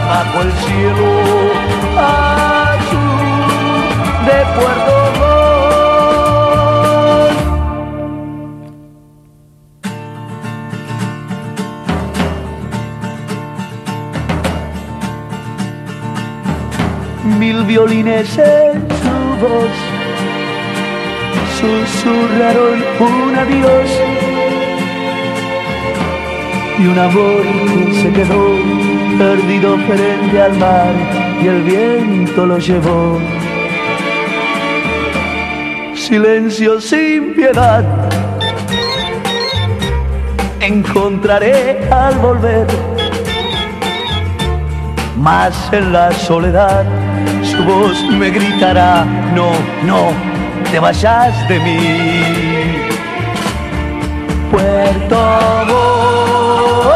bajo 0.08 0.36
el 0.42 0.50
cielo 0.64 1.27
mil 17.38 17.64
violines 17.64 18.38
en 18.38 18.88
su 19.00 19.16
voz 19.40 19.74
susurraron 21.58 22.84
un 23.00 23.34
adiós 23.36 23.90
y 26.78 26.86
un 26.86 26.98
amor 26.98 27.42
que 27.86 27.94
se 27.94 28.12
quedó 28.12 28.42
perdido 29.18 29.76
frente 29.88 30.40
al 30.40 30.56
mar 30.58 30.92
y 31.42 31.46
el 31.48 31.62
viento 31.62 32.46
lo 32.46 32.58
llevó. 32.58 33.18
Silencio 36.08 36.80
sin 36.80 37.34
piedad. 37.34 37.84
Encontraré 40.58 41.86
al 41.90 42.14
volver. 42.14 42.66
Más 45.18 45.70
en 45.70 45.92
la 45.92 46.10
soledad 46.12 46.86
su 47.42 47.62
voz 47.62 48.02
me 48.10 48.30
gritará, 48.30 49.04
no, 49.34 49.50
no, 49.84 50.12
te 50.70 50.78
vayas 50.80 51.46
de 51.46 51.58
mí. 51.58 52.88
Puerto 54.50 55.16
Montt, 55.68 56.88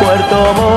Puerto 0.00 0.36
Montt, 0.56 0.75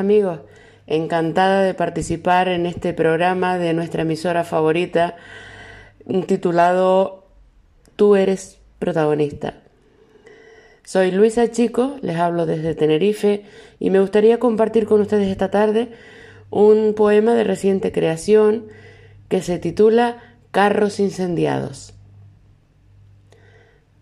amigos, 0.00 0.40
encantada 0.86 1.62
de 1.62 1.74
participar 1.74 2.48
en 2.48 2.66
este 2.66 2.92
programa 2.92 3.58
de 3.58 3.74
nuestra 3.74 4.02
emisora 4.02 4.42
favorita 4.42 5.16
titulado 6.26 7.28
Tú 7.96 8.16
eres 8.16 8.58
protagonista. 8.78 9.54
Soy 10.84 11.12
Luisa 11.12 11.50
Chico, 11.50 11.96
les 12.02 12.16
hablo 12.16 12.46
desde 12.46 12.74
Tenerife 12.74 13.44
y 13.78 13.90
me 13.90 14.00
gustaría 14.00 14.38
compartir 14.38 14.86
con 14.86 15.00
ustedes 15.00 15.28
esta 15.28 15.50
tarde 15.50 15.92
un 16.50 16.94
poema 16.94 17.34
de 17.34 17.44
reciente 17.44 17.92
creación 17.92 18.66
que 19.28 19.42
se 19.42 19.58
titula 19.58 20.18
Carros 20.50 20.98
incendiados. 20.98 21.94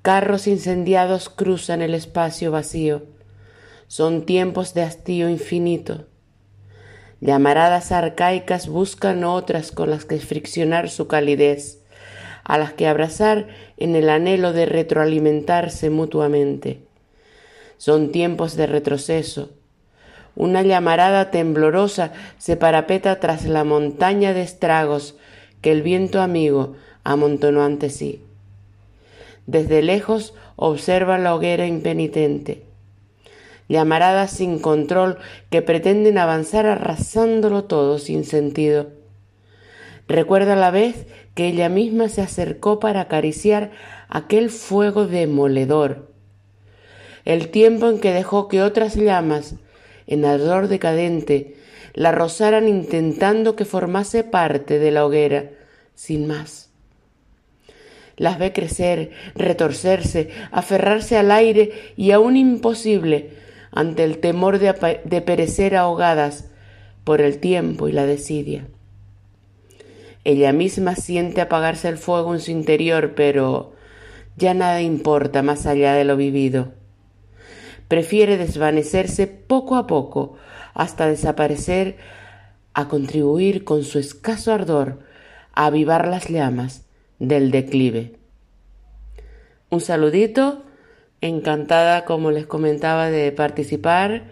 Carros 0.00 0.46
incendiados 0.46 1.28
cruzan 1.28 1.82
el 1.82 1.92
espacio 1.92 2.50
vacío. 2.50 3.02
Son 3.88 4.26
tiempos 4.26 4.74
de 4.74 4.82
hastío 4.82 5.30
infinito. 5.30 6.04
Llamaradas 7.22 7.90
arcaicas 7.90 8.68
buscan 8.68 9.24
otras 9.24 9.72
con 9.72 9.88
las 9.88 10.04
que 10.04 10.18
friccionar 10.18 10.90
su 10.90 11.08
calidez, 11.08 11.82
a 12.44 12.58
las 12.58 12.74
que 12.74 12.86
abrazar 12.86 13.48
en 13.78 13.96
el 13.96 14.10
anhelo 14.10 14.52
de 14.52 14.66
retroalimentarse 14.66 15.88
mutuamente. 15.88 16.82
Son 17.78 18.12
tiempos 18.12 18.56
de 18.56 18.66
retroceso. 18.66 19.52
Una 20.36 20.60
llamarada 20.62 21.30
temblorosa 21.30 22.12
se 22.36 22.56
parapeta 22.58 23.20
tras 23.20 23.46
la 23.46 23.64
montaña 23.64 24.34
de 24.34 24.42
estragos 24.42 25.16
que 25.62 25.72
el 25.72 25.80
viento 25.80 26.20
amigo 26.20 26.76
amontonó 27.04 27.62
ante 27.62 27.88
sí. 27.88 28.22
Desde 29.46 29.80
lejos 29.80 30.34
observa 30.56 31.16
la 31.16 31.34
hoguera 31.34 31.66
impenitente. 31.66 32.67
Llamaradas 33.68 34.30
sin 34.30 34.58
control 34.58 35.18
que 35.50 35.60
pretenden 35.62 36.18
avanzar 36.18 36.66
arrasándolo 36.66 37.64
todo 37.64 37.98
sin 37.98 38.24
sentido. 38.24 38.88
Recuerda 40.08 40.54
a 40.54 40.56
la 40.56 40.70
vez 40.70 41.06
que 41.34 41.48
ella 41.48 41.68
misma 41.68 42.08
se 42.08 42.22
acercó 42.22 42.80
para 42.80 43.02
acariciar 43.02 43.70
aquel 44.08 44.48
fuego 44.48 45.06
demoledor. 45.06 46.10
El 47.26 47.50
tiempo 47.50 47.90
en 47.90 48.00
que 48.00 48.12
dejó 48.12 48.48
que 48.48 48.62
otras 48.62 48.96
llamas, 48.96 49.56
en 50.06 50.24
ardor 50.24 50.68
decadente, 50.68 51.56
la 51.92 52.10
rozaran 52.10 52.68
intentando 52.68 53.54
que 53.54 53.66
formase 53.66 54.24
parte 54.24 54.78
de 54.78 54.90
la 54.90 55.04
hoguera, 55.04 55.50
sin 55.94 56.26
más. 56.26 56.70
Las 58.16 58.38
ve 58.38 58.54
crecer, 58.54 59.10
retorcerse, 59.34 60.30
aferrarse 60.50 61.18
al 61.18 61.30
aire 61.30 61.92
y 61.96 62.12
aún 62.12 62.36
imposible 62.36 63.30
ante 63.70 64.04
el 64.04 64.18
temor 64.18 64.58
de, 64.58 65.20
perecer 65.22 65.76
ahogadas 65.76 66.50
por 67.04 67.20
el 67.20 67.38
tiempo 67.38 67.88
y 67.88 67.92
la 67.92 68.06
desidia. 68.06 68.66
Ella 70.24 70.52
misma 70.52 70.94
siente 70.94 71.40
apagarse 71.40 71.88
el 71.88 71.96
fuego 71.96 72.34
en 72.34 72.40
su 72.40 72.50
interior, 72.50 73.14
pero 73.14 73.72
ya 74.36 74.54
nada 74.54 74.82
importa 74.82 75.42
más 75.42 75.66
allá 75.66 75.94
de 75.94 76.04
lo 76.04 76.16
vivido. 76.16 76.72
Prefiere 77.88 78.36
desvanecerse 78.36 79.26
poco 79.26 79.76
a 79.76 79.86
poco 79.86 80.34
hasta 80.74 81.06
desaparecer 81.06 81.96
a 82.74 82.88
contribuir 82.88 83.64
con 83.64 83.84
su 83.84 83.98
escaso 83.98 84.52
ardor 84.52 85.00
a 85.54 85.66
avivar 85.66 86.06
las 86.06 86.28
llamas 86.28 86.84
del 87.18 87.50
declive. 87.50 88.18
Un 89.70 89.80
saludito, 89.80 90.62
encantada 91.20 92.04
como 92.04 92.30
les 92.30 92.46
comentaba 92.46 93.10
de 93.10 93.32
participar 93.32 94.22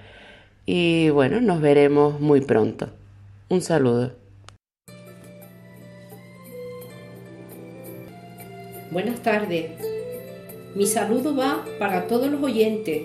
y 0.64 1.10
bueno, 1.10 1.40
nos 1.40 1.60
veremos 1.60 2.20
muy 2.20 2.40
pronto. 2.40 2.88
Un 3.48 3.60
saludo. 3.60 4.12
Buenas 8.90 9.20
tardes. 9.20 9.70
Mi 10.74 10.86
saludo 10.86 11.34
va 11.34 11.64
para 11.78 12.06
todos 12.06 12.30
los 12.30 12.42
oyentes 12.42 13.02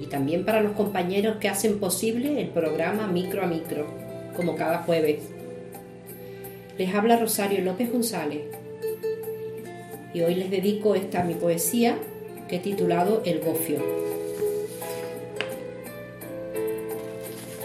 y 0.00 0.06
también 0.06 0.44
para 0.44 0.60
los 0.60 0.72
compañeros 0.72 1.36
que 1.36 1.48
hacen 1.48 1.78
posible 1.78 2.40
el 2.40 2.48
programa 2.48 3.06
Micro 3.06 3.42
a 3.42 3.46
Micro, 3.46 3.86
como 4.36 4.56
cada 4.56 4.78
jueves. 4.78 5.22
Les 6.78 6.94
habla 6.94 7.18
Rosario 7.18 7.62
López 7.62 7.92
González 7.92 8.42
y 10.12 10.20
hoy 10.22 10.34
les 10.34 10.50
dedico 10.50 10.94
esta 10.94 11.22
mi 11.22 11.34
poesía 11.34 11.96
he 12.54 12.60
titulado 12.60 13.20
El 13.24 13.40
Gofio. 13.40 13.80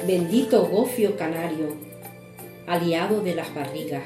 Bendito 0.07 0.65
gofio 0.65 1.15
canario, 1.15 1.75
aliado 2.65 3.21
de 3.21 3.35
las 3.35 3.53
barrigas. 3.53 4.05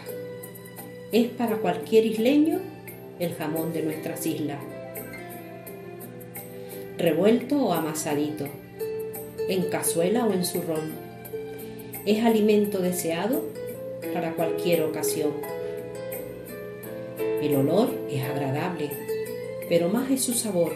Es 1.13 1.29
para 1.29 1.55
cualquier 1.55 2.05
isleño 2.05 2.59
el 3.17 3.33
jamón 3.35 3.71
de 3.71 3.83
nuestras 3.83 4.25
islas. 4.25 4.59
Revuelto 6.97 7.63
o 7.63 7.71
amasadito, 7.71 8.47
en 9.47 9.69
cazuela 9.69 10.25
o 10.25 10.33
en 10.33 10.43
zurrón. 10.43 10.91
Es 12.05 12.25
alimento 12.25 12.79
deseado 12.79 13.45
para 14.13 14.33
cualquier 14.33 14.83
ocasión. 14.83 15.31
El 17.41 17.55
olor 17.55 17.89
es 18.09 18.21
agradable, 18.21 19.12
pero 19.73 19.89
más 19.89 20.11
es 20.11 20.21
su 20.21 20.33
sabor, 20.33 20.73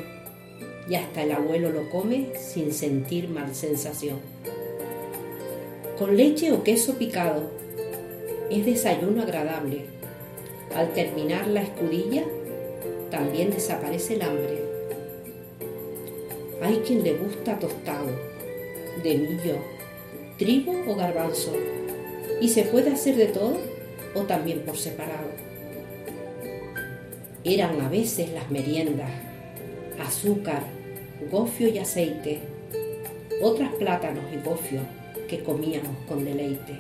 y 0.89 0.95
hasta 0.95 1.21
el 1.21 1.31
abuelo 1.31 1.69
lo 1.69 1.87
come 1.87 2.29
sin 2.35 2.73
sentir 2.73 3.29
mal 3.29 3.53
sensación. 3.53 4.17
Con 5.99 6.17
leche 6.17 6.51
o 6.51 6.63
queso 6.63 6.95
picado, 6.95 7.43
es 8.49 8.65
desayuno 8.65 9.21
agradable. 9.21 9.85
Al 10.75 10.93
terminar 10.93 11.45
la 11.45 11.61
escudilla, 11.61 12.23
también 13.11 13.51
desaparece 13.51 14.15
el 14.15 14.23
hambre. 14.23 14.63
Hay 16.63 16.77
quien 16.77 17.03
le 17.03 17.13
gusta 17.13 17.59
tostado, 17.59 18.09
de 19.03 19.15
millo, 19.15 19.57
trigo 20.39 20.73
o 20.87 20.95
garbanzo, 20.95 21.53
y 22.41 22.49
se 22.49 22.63
puede 22.63 22.93
hacer 22.93 23.15
de 23.15 23.27
todo 23.27 23.57
o 24.15 24.21
también 24.23 24.61
por 24.61 24.75
separado. 24.75 25.46
Eran 27.49 27.79
a 27.79 27.87
veces 27.87 28.29
las 28.33 28.51
meriendas, 28.51 29.09
azúcar, 30.05 30.63
gofio 31.31 31.69
y 31.69 31.77
aceite, 31.77 32.41
otras 33.41 33.73
plátanos 33.75 34.25
y 34.33 34.45
gofio 34.45 34.81
que 35.29 35.43
comíamos 35.43 35.95
con 36.09 36.25
deleite. 36.25 36.73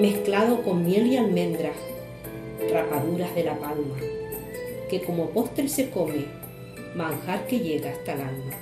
Mezclado 0.00 0.64
con 0.64 0.84
miel 0.84 1.06
y 1.06 1.16
almendras, 1.16 1.76
rapaduras 2.72 3.32
de 3.36 3.44
la 3.44 3.56
palma, 3.56 3.94
que 4.90 5.00
como 5.02 5.30
postre 5.30 5.68
se 5.68 5.90
come, 5.90 6.24
manjar 6.96 7.46
que 7.46 7.60
llega 7.60 7.92
hasta 7.92 8.14
el 8.14 8.20
alma. 8.22 8.56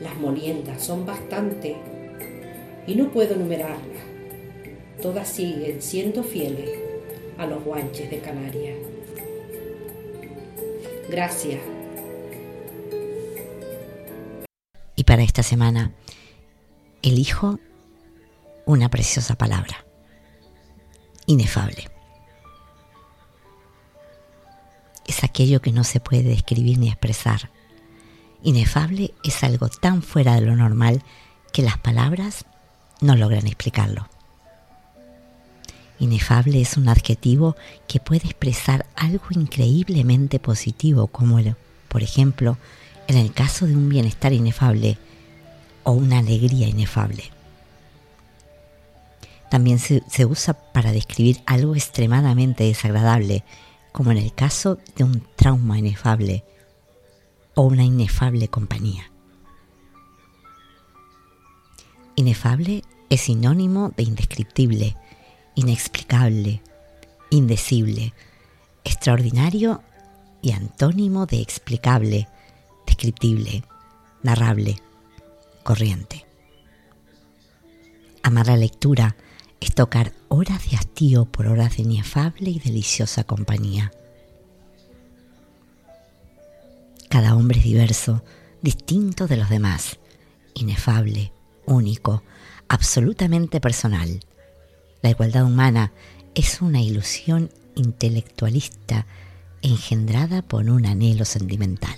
Las 0.00 0.16
moliendas 0.16 0.82
son 0.82 1.04
bastante 1.04 1.76
y 2.86 2.94
no 2.94 3.10
puedo 3.10 3.36
numerarlas. 3.36 4.04
Todas 5.02 5.28
siguen 5.28 5.82
siendo 5.82 6.22
fieles 6.22 6.87
a 7.38 7.46
los 7.46 7.62
guanches 7.64 8.10
de 8.10 8.20
Canarias. 8.20 8.76
Gracias. 11.08 11.60
Y 14.96 15.04
para 15.04 15.22
esta 15.22 15.42
semana, 15.42 15.92
elijo 17.02 17.58
una 18.66 18.90
preciosa 18.90 19.36
palabra. 19.36 19.86
Inefable. 21.26 21.88
Es 25.06 25.24
aquello 25.24 25.60
que 25.62 25.72
no 25.72 25.84
se 25.84 26.00
puede 26.00 26.24
describir 26.24 26.78
ni 26.78 26.88
expresar. 26.88 27.50
Inefable 28.42 29.14
es 29.24 29.42
algo 29.44 29.68
tan 29.68 30.02
fuera 30.02 30.34
de 30.34 30.42
lo 30.42 30.56
normal 30.56 31.02
que 31.52 31.62
las 31.62 31.78
palabras 31.78 32.44
no 33.00 33.16
logran 33.16 33.46
explicarlo. 33.46 34.08
Inefable 36.00 36.60
es 36.60 36.76
un 36.76 36.88
adjetivo 36.88 37.56
que 37.88 37.98
puede 37.98 38.26
expresar 38.26 38.86
algo 38.94 39.26
increíblemente 39.30 40.38
positivo, 40.38 41.08
como 41.08 41.40
por 41.88 42.02
ejemplo, 42.02 42.56
en 43.08 43.16
el 43.16 43.32
caso 43.32 43.66
de 43.66 43.74
un 43.74 43.88
bienestar 43.88 44.32
inefable 44.32 44.98
o 45.82 45.92
una 45.92 46.18
alegría 46.18 46.68
inefable. 46.68 47.24
También 49.50 49.78
se, 49.78 50.02
se, 50.10 50.26
usa 50.26 50.52
para 50.52 50.92
describir 50.92 51.40
algo 51.46 51.74
extremadamente 51.74 52.64
desagradable, 52.64 53.44
como 53.92 54.12
en 54.12 54.18
el 54.18 54.32
caso 54.34 54.78
de 54.96 55.04
un 55.04 55.26
trauma 55.36 55.78
inefable 55.78 56.44
o 57.54 57.62
una 57.62 57.82
inefable 57.82 58.48
compañía. 58.48 59.10
Inefable 62.14 62.82
es 63.10 63.22
sinónimo 63.22 63.92
de 63.96 64.02
indescriptible, 64.02 64.96
inexplicable, 65.58 66.62
indecible, 67.30 68.14
extraordinario 68.84 69.82
y 70.40 70.52
antónimo 70.52 71.26
de 71.26 71.40
explicable, 71.40 72.28
descriptible, 72.86 73.64
narrable, 74.22 74.80
corriente. 75.64 76.24
Amar 78.22 78.46
la 78.46 78.56
lectura 78.56 79.16
es 79.58 79.74
tocar 79.74 80.12
horas 80.28 80.70
de 80.70 80.76
hastío 80.76 81.24
por 81.24 81.48
horas 81.48 81.76
de 81.76 81.82
inefable 81.82 82.50
y 82.50 82.60
deliciosa 82.60 83.24
compañía. 83.24 83.90
Cada 87.08 87.34
hombre 87.34 87.58
es 87.58 87.64
diverso, 87.64 88.22
distinto 88.62 89.26
de 89.26 89.38
los 89.38 89.48
demás, 89.48 89.98
inefable, 90.54 91.32
único, 91.66 92.22
absolutamente 92.68 93.60
personal. 93.60 94.20
La 95.02 95.10
igualdad 95.10 95.44
humana 95.44 95.92
es 96.34 96.60
una 96.60 96.80
ilusión 96.80 97.50
intelectualista 97.74 99.06
engendrada 99.62 100.42
por 100.42 100.68
un 100.70 100.86
anhelo 100.86 101.24
sentimental. 101.24 101.96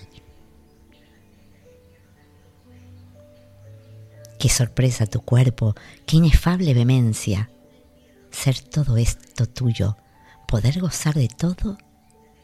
Qué 4.39 4.49
sorpresa 4.49 5.07
tu 5.07 5.21
cuerpo, 5.21 5.75
qué 6.07 6.17
inefable 6.17 6.73
vehemencia. 6.73 7.51
Ser 8.31 8.59
todo 8.61 8.97
esto 8.97 9.47
tuyo, 9.47 9.97
poder 10.49 10.81
gozar 10.81 11.15
de 11.15 11.29
todo 11.29 11.77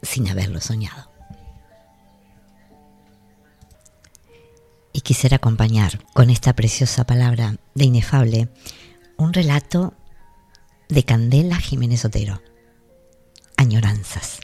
sin 0.02 0.28
haberlo 0.28 0.60
soñado. 0.60 1.16
y 4.96 5.02
quisiera 5.02 5.36
acompañar 5.36 6.02
con 6.14 6.30
esta 6.30 6.54
preciosa 6.54 7.04
palabra 7.04 7.56
de 7.74 7.84
inefable 7.84 8.48
un 9.18 9.34
relato 9.34 9.92
de 10.88 11.04
Candela 11.04 11.56
Jiménez 11.56 12.04
Otero. 12.04 12.40
Añoranzas. 13.56 14.40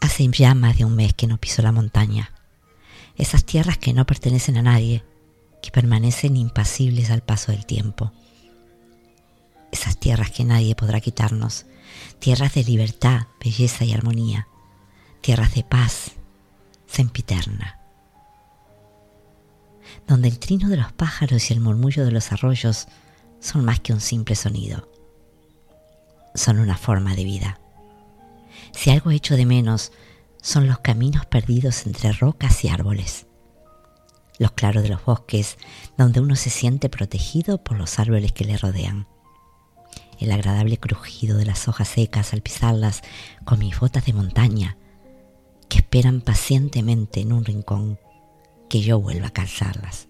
Hace 0.00 0.28
ya 0.28 0.54
más 0.54 0.78
de 0.78 0.84
un 0.84 0.94
mes 0.94 1.14
que 1.14 1.26
no 1.26 1.38
piso 1.38 1.62
la 1.62 1.72
montaña. 1.72 2.32
Esas 3.16 3.44
tierras 3.44 3.78
que 3.78 3.92
no 3.92 4.06
pertenecen 4.06 4.56
a 4.56 4.62
nadie, 4.62 5.04
que 5.60 5.70
permanecen 5.70 6.36
impasibles 6.36 7.10
al 7.10 7.22
paso 7.22 7.52
del 7.52 7.66
tiempo. 7.66 8.12
Esas 9.70 9.98
tierras 9.98 10.30
que 10.30 10.44
nadie 10.44 10.74
podrá 10.74 11.00
quitarnos. 11.00 11.66
Tierras 12.18 12.54
de 12.54 12.64
libertad, 12.64 13.26
belleza 13.42 13.84
y 13.84 13.92
armonía. 13.92 14.48
Tierras 15.20 15.54
de 15.54 15.64
paz, 15.64 16.12
sempiterna, 16.86 17.80
donde 20.06 20.28
el 20.28 20.38
trino 20.38 20.68
de 20.68 20.76
los 20.76 20.92
pájaros 20.92 21.50
y 21.50 21.54
el 21.54 21.60
murmullo 21.60 22.04
de 22.04 22.10
los 22.10 22.32
arroyos 22.32 22.88
son 23.42 23.64
más 23.64 23.80
que 23.80 23.92
un 23.92 24.00
simple 24.00 24.36
sonido, 24.36 24.88
son 26.34 26.60
una 26.60 26.78
forma 26.78 27.14
de 27.14 27.24
vida. 27.24 27.60
Si 28.72 28.90
algo 28.90 29.10
hecho 29.10 29.36
de 29.36 29.44
menos 29.44 29.92
son 30.40 30.66
los 30.66 30.78
caminos 30.78 31.26
perdidos 31.26 31.86
entre 31.86 32.12
rocas 32.12 32.64
y 32.64 32.68
árboles, 32.68 33.26
los 34.38 34.52
claros 34.52 34.82
de 34.82 34.88
los 34.88 35.04
bosques 35.04 35.58
donde 35.98 36.20
uno 36.20 36.36
se 36.36 36.50
siente 36.50 36.88
protegido 36.88 37.62
por 37.62 37.76
los 37.76 37.98
árboles 37.98 38.32
que 38.32 38.44
le 38.44 38.56
rodean, 38.56 39.08
el 40.20 40.30
agradable 40.30 40.78
crujido 40.78 41.36
de 41.36 41.44
las 41.44 41.66
hojas 41.66 41.88
secas 41.88 42.32
al 42.32 42.42
pisarlas 42.42 43.02
con 43.44 43.58
mis 43.58 43.78
botas 43.78 44.06
de 44.06 44.12
montaña, 44.12 44.76
que 45.68 45.78
esperan 45.78 46.20
pacientemente 46.20 47.20
en 47.20 47.32
un 47.32 47.44
rincón 47.44 47.98
que 48.70 48.80
yo 48.80 49.00
vuelva 49.00 49.28
a 49.28 49.32
calzarlas. 49.32 50.06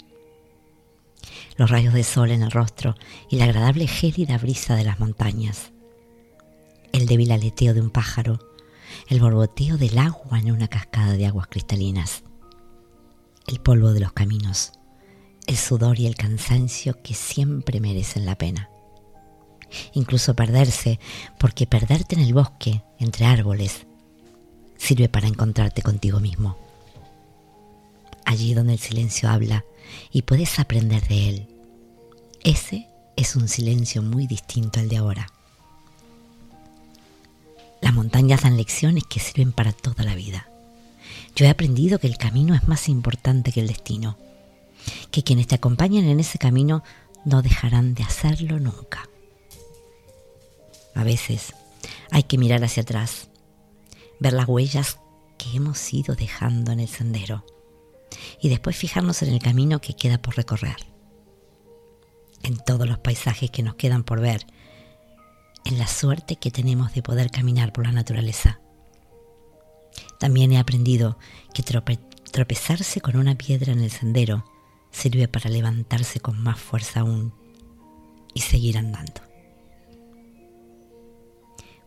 Los 1.56 1.70
rayos 1.70 1.94
de 1.94 2.04
sol 2.04 2.30
en 2.30 2.42
el 2.42 2.50
rostro 2.50 2.96
y 3.30 3.36
la 3.36 3.44
agradable 3.44 3.86
gélida 3.86 4.38
brisa 4.38 4.74
de 4.74 4.84
las 4.84 5.00
montañas. 5.00 5.72
El 6.92 7.06
débil 7.06 7.32
aleteo 7.32 7.74
de 7.74 7.80
un 7.80 7.90
pájaro, 7.90 8.38
el 9.08 9.20
borboteo 9.20 9.76
del 9.76 9.98
agua 9.98 10.38
en 10.38 10.52
una 10.52 10.68
cascada 10.68 11.12
de 11.12 11.26
aguas 11.26 11.46
cristalinas. 11.46 12.22
El 13.46 13.60
polvo 13.60 13.92
de 13.92 14.00
los 14.00 14.12
caminos, 14.12 14.72
el 15.46 15.56
sudor 15.56 15.98
y 15.98 16.06
el 16.06 16.14
cansancio 16.14 17.02
que 17.02 17.14
siempre 17.14 17.80
merecen 17.80 18.26
la 18.26 18.36
pena. 18.36 18.70
Incluso 19.94 20.36
perderse, 20.36 21.00
porque 21.38 21.66
perderte 21.66 22.14
en 22.14 22.22
el 22.22 22.34
bosque, 22.34 22.82
entre 22.98 23.24
árboles, 23.24 23.86
sirve 24.76 25.08
para 25.08 25.28
encontrarte 25.28 25.82
contigo 25.82 26.20
mismo. 26.20 26.58
Allí 28.24 28.54
donde 28.54 28.74
el 28.74 28.78
silencio 28.78 29.28
habla 29.28 29.64
y 30.10 30.22
puedes 30.22 30.58
aprender 30.58 31.06
de 31.08 31.28
él. 31.28 31.48
Ese 32.44 32.88
es 33.16 33.36
un 33.36 33.48
silencio 33.48 34.02
muy 34.02 34.26
distinto 34.26 34.80
al 34.80 34.88
de 34.88 34.96
ahora. 34.96 35.28
Las 37.80 37.94
montañas 37.94 38.42
dan 38.42 38.56
lecciones 38.56 39.04
que 39.04 39.20
sirven 39.20 39.52
para 39.52 39.72
toda 39.72 40.04
la 40.04 40.14
vida. 40.14 40.48
Yo 41.34 41.46
he 41.46 41.48
aprendido 41.48 41.98
que 41.98 42.06
el 42.06 42.16
camino 42.16 42.54
es 42.54 42.68
más 42.68 42.88
importante 42.88 43.52
que 43.52 43.60
el 43.60 43.68
destino, 43.68 44.16
que 45.10 45.22
quienes 45.22 45.46
te 45.46 45.54
acompañan 45.54 46.04
en 46.04 46.20
ese 46.20 46.38
camino 46.38 46.82
no 47.24 47.42
dejarán 47.42 47.94
de 47.94 48.02
hacerlo 48.02 48.58
nunca. 48.58 49.08
A 50.94 51.04
veces 51.04 51.54
hay 52.10 52.24
que 52.24 52.38
mirar 52.38 52.62
hacia 52.62 52.82
atrás, 52.82 53.28
ver 54.20 54.32
las 54.32 54.48
huellas 54.48 54.98
que 55.38 55.56
hemos 55.56 55.92
ido 55.92 56.14
dejando 56.14 56.72
en 56.72 56.80
el 56.80 56.88
sendero 56.88 57.44
y 58.40 58.48
después 58.48 58.76
fijarnos 58.76 59.22
en 59.22 59.32
el 59.32 59.40
camino 59.40 59.80
que 59.80 59.94
queda 59.94 60.18
por 60.18 60.36
recorrer, 60.36 60.76
en 62.42 62.56
todos 62.58 62.88
los 62.88 62.98
paisajes 62.98 63.50
que 63.50 63.62
nos 63.62 63.74
quedan 63.74 64.04
por 64.04 64.20
ver, 64.20 64.46
en 65.64 65.78
la 65.78 65.86
suerte 65.86 66.36
que 66.36 66.50
tenemos 66.50 66.92
de 66.94 67.02
poder 67.02 67.30
caminar 67.30 67.72
por 67.72 67.86
la 67.86 67.92
naturaleza. 67.92 68.60
También 70.18 70.52
he 70.52 70.58
aprendido 70.58 71.18
que 71.54 71.62
tropezarse 71.62 73.00
con 73.00 73.16
una 73.16 73.36
piedra 73.36 73.72
en 73.72 73.80
el 73.80 73.90
sendero 73.90 74.44
sirve 74.90 75.28
para 75.28 75.50
levantarse 75.50 76.20
con 76.20 76.40
más 76.42 76.60
fuerza 76.60 77.00
aún 77.00 77.32
y 78.34 78.40
seguir 78.40 78.78
andando. 78.78 79.20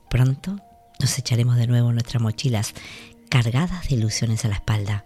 Pronto 0.09 0.59
nos 0.99 1.17
echaremos 1.19 1.57
de 1.57 1.67
nuevo 1.67 1.91
nuestras 1.91 2.21
mochilas 2.21 2.73
cargadas 3.29 3.89
de 3.89 3.95
ilusiones 3.95 4.45
a 4.45 4.47
la 4.47 4.55
espalda 4.55 5.05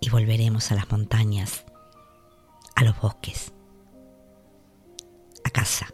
y 0.00 0.10
volveremos 0.10 0.70
a 0.70 0.74
las 0.74 0.90
montañas, 0.90 1.64
a 2.76 2.84
los 2.84 3.00
bosques, 3.00 3.52
a 5.44 5.50
casa. 5.50 5.88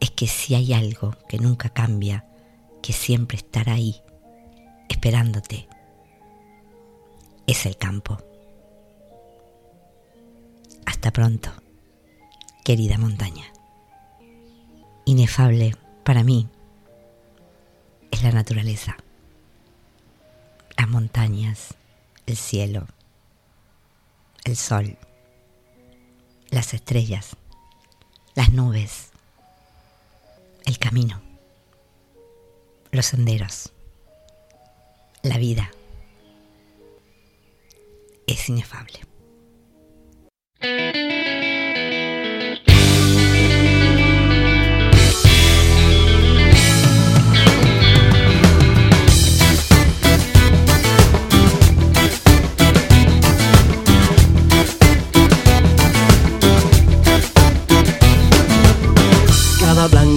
Es 0.00 0.10
que 0.10 0.26
si 0.26 0.54
hay 0.54 0.72
algo 0.72 1.14
que 1.28 1.38
nunca 1.38 1.68
cambia, 1.70 2.26
que 2.82 2.92
siempre 2.92 3.36
estará 3.36 3.74
ahí, 3.74 4.02
esperándote, 4.88 5.68
es 7.46 7.66
el 7.66 7.76
campo. 7.76 8.18
Hasta 10.86 11.10
pronto, 11.10 11.50
querida 12.64 12.98
montaña. 12.98 13.44
Inefable 15.04 15.76
para 16.04 16.22
mí 16.22 16.48
es 18.10 18.22
la 18.22 18.32
naturaleza, 18.32 18.96
las 20.80 20.88
montañas, 20.88 21.74
el 22.24 22.38
cielo, 22.38 22.86
el 24.44 24.56
sol, 24.56 24.96
las 26.48 26.72
estrellas, 26.72 27.36
las 28.34 28.50
nubes, 28.54 29.10
el 30.64 30.78
camino, 30.78 31.20
los 32.92 33.04
senderos, 33.04 33.74
la 35.22 35.36
vida. 35.36 35.70
Es 38.26 38.48
inefable. 38.48 39.00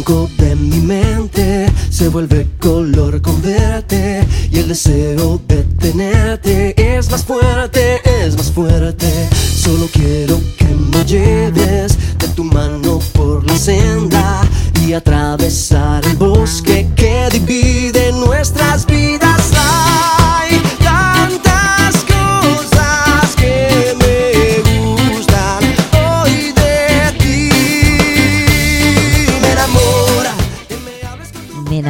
De 0.03 0.53
mi 0.55 0.81
mente 0.81 1.65
se 1.89 2.09
vuelve 2.09 2.45
color 2.59 3.21
con 3.21 3.41
verte 3.41 4.27
y 4.51 4.59
el 4.59 4.67
deseo 4.67 5.39
de 5.47 5.63
tenerte 5.79 6.75
es 6.97 7.09
más 7.09 7.23
fuerte, 7.23 8.01
es 8.03 8.35
más 8.35 8.51
fuerte. 8.51 9.29
Solo 9.55 9.87
quiero 9.93 10.41
que 10.57 10.65
me 10.65 11.05
lleves 11.05 11.97
de 12.17 12.27
tu 12.35 12.43
mano 12.43 12.99
por 13.13 13.47
la 13.47 13.57
senda 13.57 14.41
y 14.85 14.91
atravesar 14.91 16.05
el 16.05 16.17
bosque 16.17 16.89
que 16.97 17.29
divide 17.31 18.11
nuestras 18.11 18.85
vidas. 18.85 19.51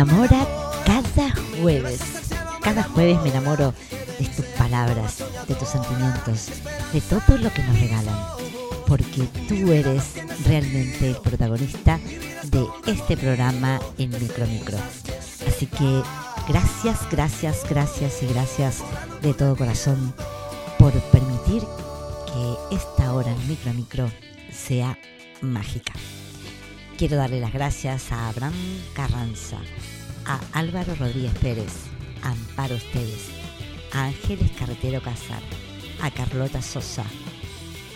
Enamora 0.04 0.46
cada 0.86 1.34
jueves. 1.62 2.02
Cada 2.62 2.84
jueves 2.84 3.22
me 3.24 3.30
enamoro 3.30 3.74
de 4.20 4.26
tus 4.26 4.46
palabras, 4.58 5.24
de 5.48 5.56
tus 5.56 5.70
sentimientos, 5.70 6.50
de 6.92 7.00
todo 7.00 7.38
lo 7.38 7.52
que 7.54 7.64
nos 7.64 7.80
regalan. 7.80 8.18
Porque 8.86 9.24
tú 9.48 9.72
eres 9.72 10.16
realmente 10.46 11.10
el 11.10 11.16
protagonista 11.16 12.00
de 12.52 12.66
este 12.86 13.16
programa 13.16 13.80
en 13.98 14.10
Micro 14.10 14.46
Micro. 14.46 14.78
Así 15.48 15.68
que 15.68 16.04
gracias, 16.50 17.00
gracias, 17.10 17.62
gracias 17.70 18.24
y 18.24 18.28
gracias 18.28 18.84
de 19.22 19.34
todo 19.34 19.56
corazón 19.56 20.14
por 20.80 20.92
permitir 21.12 21.62
que 22.26 22.76
esta 22.76 23.14
hora 23.14 23.32
en 23.32 23.48
Micro 23.48 23.74
Micro 23.74 24.12
sea 24.52 24.98
mágica. 25.42 25.94
Quiero 26.98 27.18
darle 27.18 27.40
las 27.40 27.52
gracias 27.52 28.12
a 28.12 28.30
Abraham 28.30 28.54
Carranza, 28.94 29.58
a 30.26 30.40
Álvaro 30.54 30.94
Rodríguez 30.96 31.34
Pérez, 31.40 31.74
a 32.22 32.32
Amparo 32.32 32.76
Esteves, 32.76 33.30
a 33.92 34.06
Ángeles 34.06 34.52
Carretero 34.52 35.02
Casar, 35.02 35.42
a 36.02 36.12
Carlota 36.12 36.62
Sosa, 36.62 37.04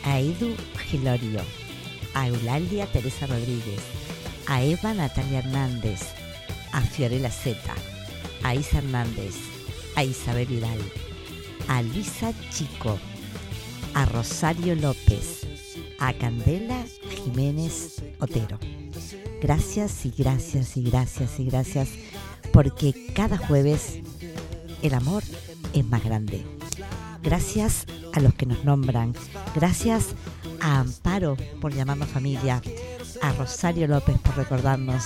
a 0.03 0.19
Edu 0.19 0.55
Gilorio, 0.89 1.41
a 2.15 2.27
Eulalia 2.27 2.87
Teresa 2.87 3.27
Rodríguez, 3.27 3.81
a 4.47 4.63
Eva 4.63 4.93
Natalia 4.95 5.39
Hernández, 5.39 6.01
a 6.71 6.81
Fiorella 6.81 7.29
Zeta, 7.29 7.75
a 8.43 8.55
Isa 8.55 8.79
Hernández, 8.79 9.35
a 9.95 10.03
Isabel 10.03 10.47
Vidal, 10.47 10.79
a 11.67 11.83
Luisa 11.83 12.33
Chico, 12.49 12.99
a 13.93 14.05
Rosario 14.05 14.75
López, 14.75 15.45
a 15.99 16.13
Candela 16.13 16.83
Jiménez 17.23 18.01
Otero. 18.19 18.76
Gracias 19.41 20.05
y 20.05 20.13
gracias 20.17 20.77
y 20.77 20.83
gracias 20.83 21.39
y 21.39 21.45
gracias 21.45 21.89
porque 22.51 23.11
cada 23.13 23.37
jueves 23.37 23.99
el 24.81 24.93
amor 24.93 25.23
es 25.73 25.85
más 25.85 26.03
grande. 26.03 26.43
Gracias 27.21 27.85
a 28.13 28.19
los 28.19 28.33
que 28.33 28.45
nos 28.45 28.63
nombran. 28.63 29.13
Gracias 29.53 30.07
a 30.59 30.79
Amparo 30.79 31.37
por 31.61 31.73
llamarnos 31.73 32.09
familia. 32.09 32.61
A 33.21 33.31
Rosario 33.33 33.87
López 33.87 34.17
por 34.19 34.37
recordarnos. 34.37 35.05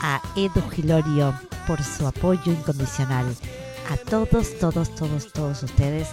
A 0.00 0.22
Edu 0.36 0.62
Gilorio 0.70 1.34
por 1.66 1.82
su 1.82 2.06
apoyo 2.06 2.52
incondicional. 2.52 3.26
A 3.90 3.96
todos, 3.96 4.58
todos, 4.58 4.94
todos, 4.94 5.32
todos 5.32 5.62
ustedes 5.62 6.08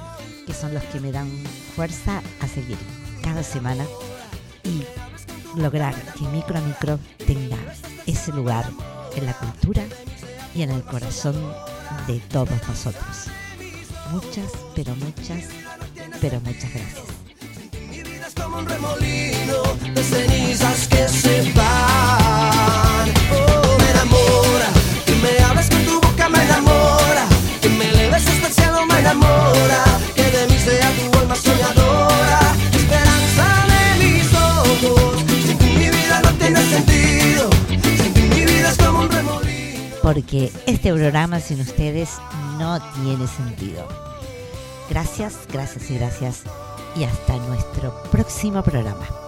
que 0.46 0.54
son 0.54 0.74
los 0.74 0.84
que 0.86 1.00
me 1.00 1.12
dan 1.12 1.30
fuerza 1.76 2.22
a 2.42 2.48
seguir 2.48 2.78
cada 3.22 3.44
semana 3.44 3.86
lograr 5.56 5.96
que 6.14 6.24
micro 6.26 6.58
a 6.58 6.62
micro 6.62 7.00
tenga 7.26 7.58
ese 8.06 8.32
lugar 8.32 8.66
en 9.16 9.26
la 9.26 9.34
cultura 9.34 9.84
y 10.56 10.62
en 10.62 10.72
el 10.72 10.84
corazón 10.84 11.36
de 12.08 12.20
todos 12.32 12.50
nosotros. 12.68 13.28
Muchas, 14.12 14.52
pero 14.76 14.96
muchas, 14.96 15.46
pero 16.22 16.40
muchas 16.42 16.72
gracias. 16.74 17.06
Es 18.28 18.34
como 18.36 18.58
un 18.58 18.66
remolino 18.66 19.64
de 19.94 20.04
cenizas 20.04 20.88
que 20.88 21.08
se. 21.08 21.54
Porque 40.04 40.52
este 40.68 40.94
programa 40.94 41.40
sin 41.40 41.62
ustedes 41.62 42.10
no 42.60 42.80
tiene 43.02 43.26
sentido. 43.26 43.88
Gracias, 44.90 45.48
gracias 45.52 45.90
y 45.90 45.98
gracias. 45.98 46.44
Y 46.96 47.06
hasta 47.06 47.38
nuestro 47.38 48.04
próximo 48.12 48.62
programa. 48.62 49.23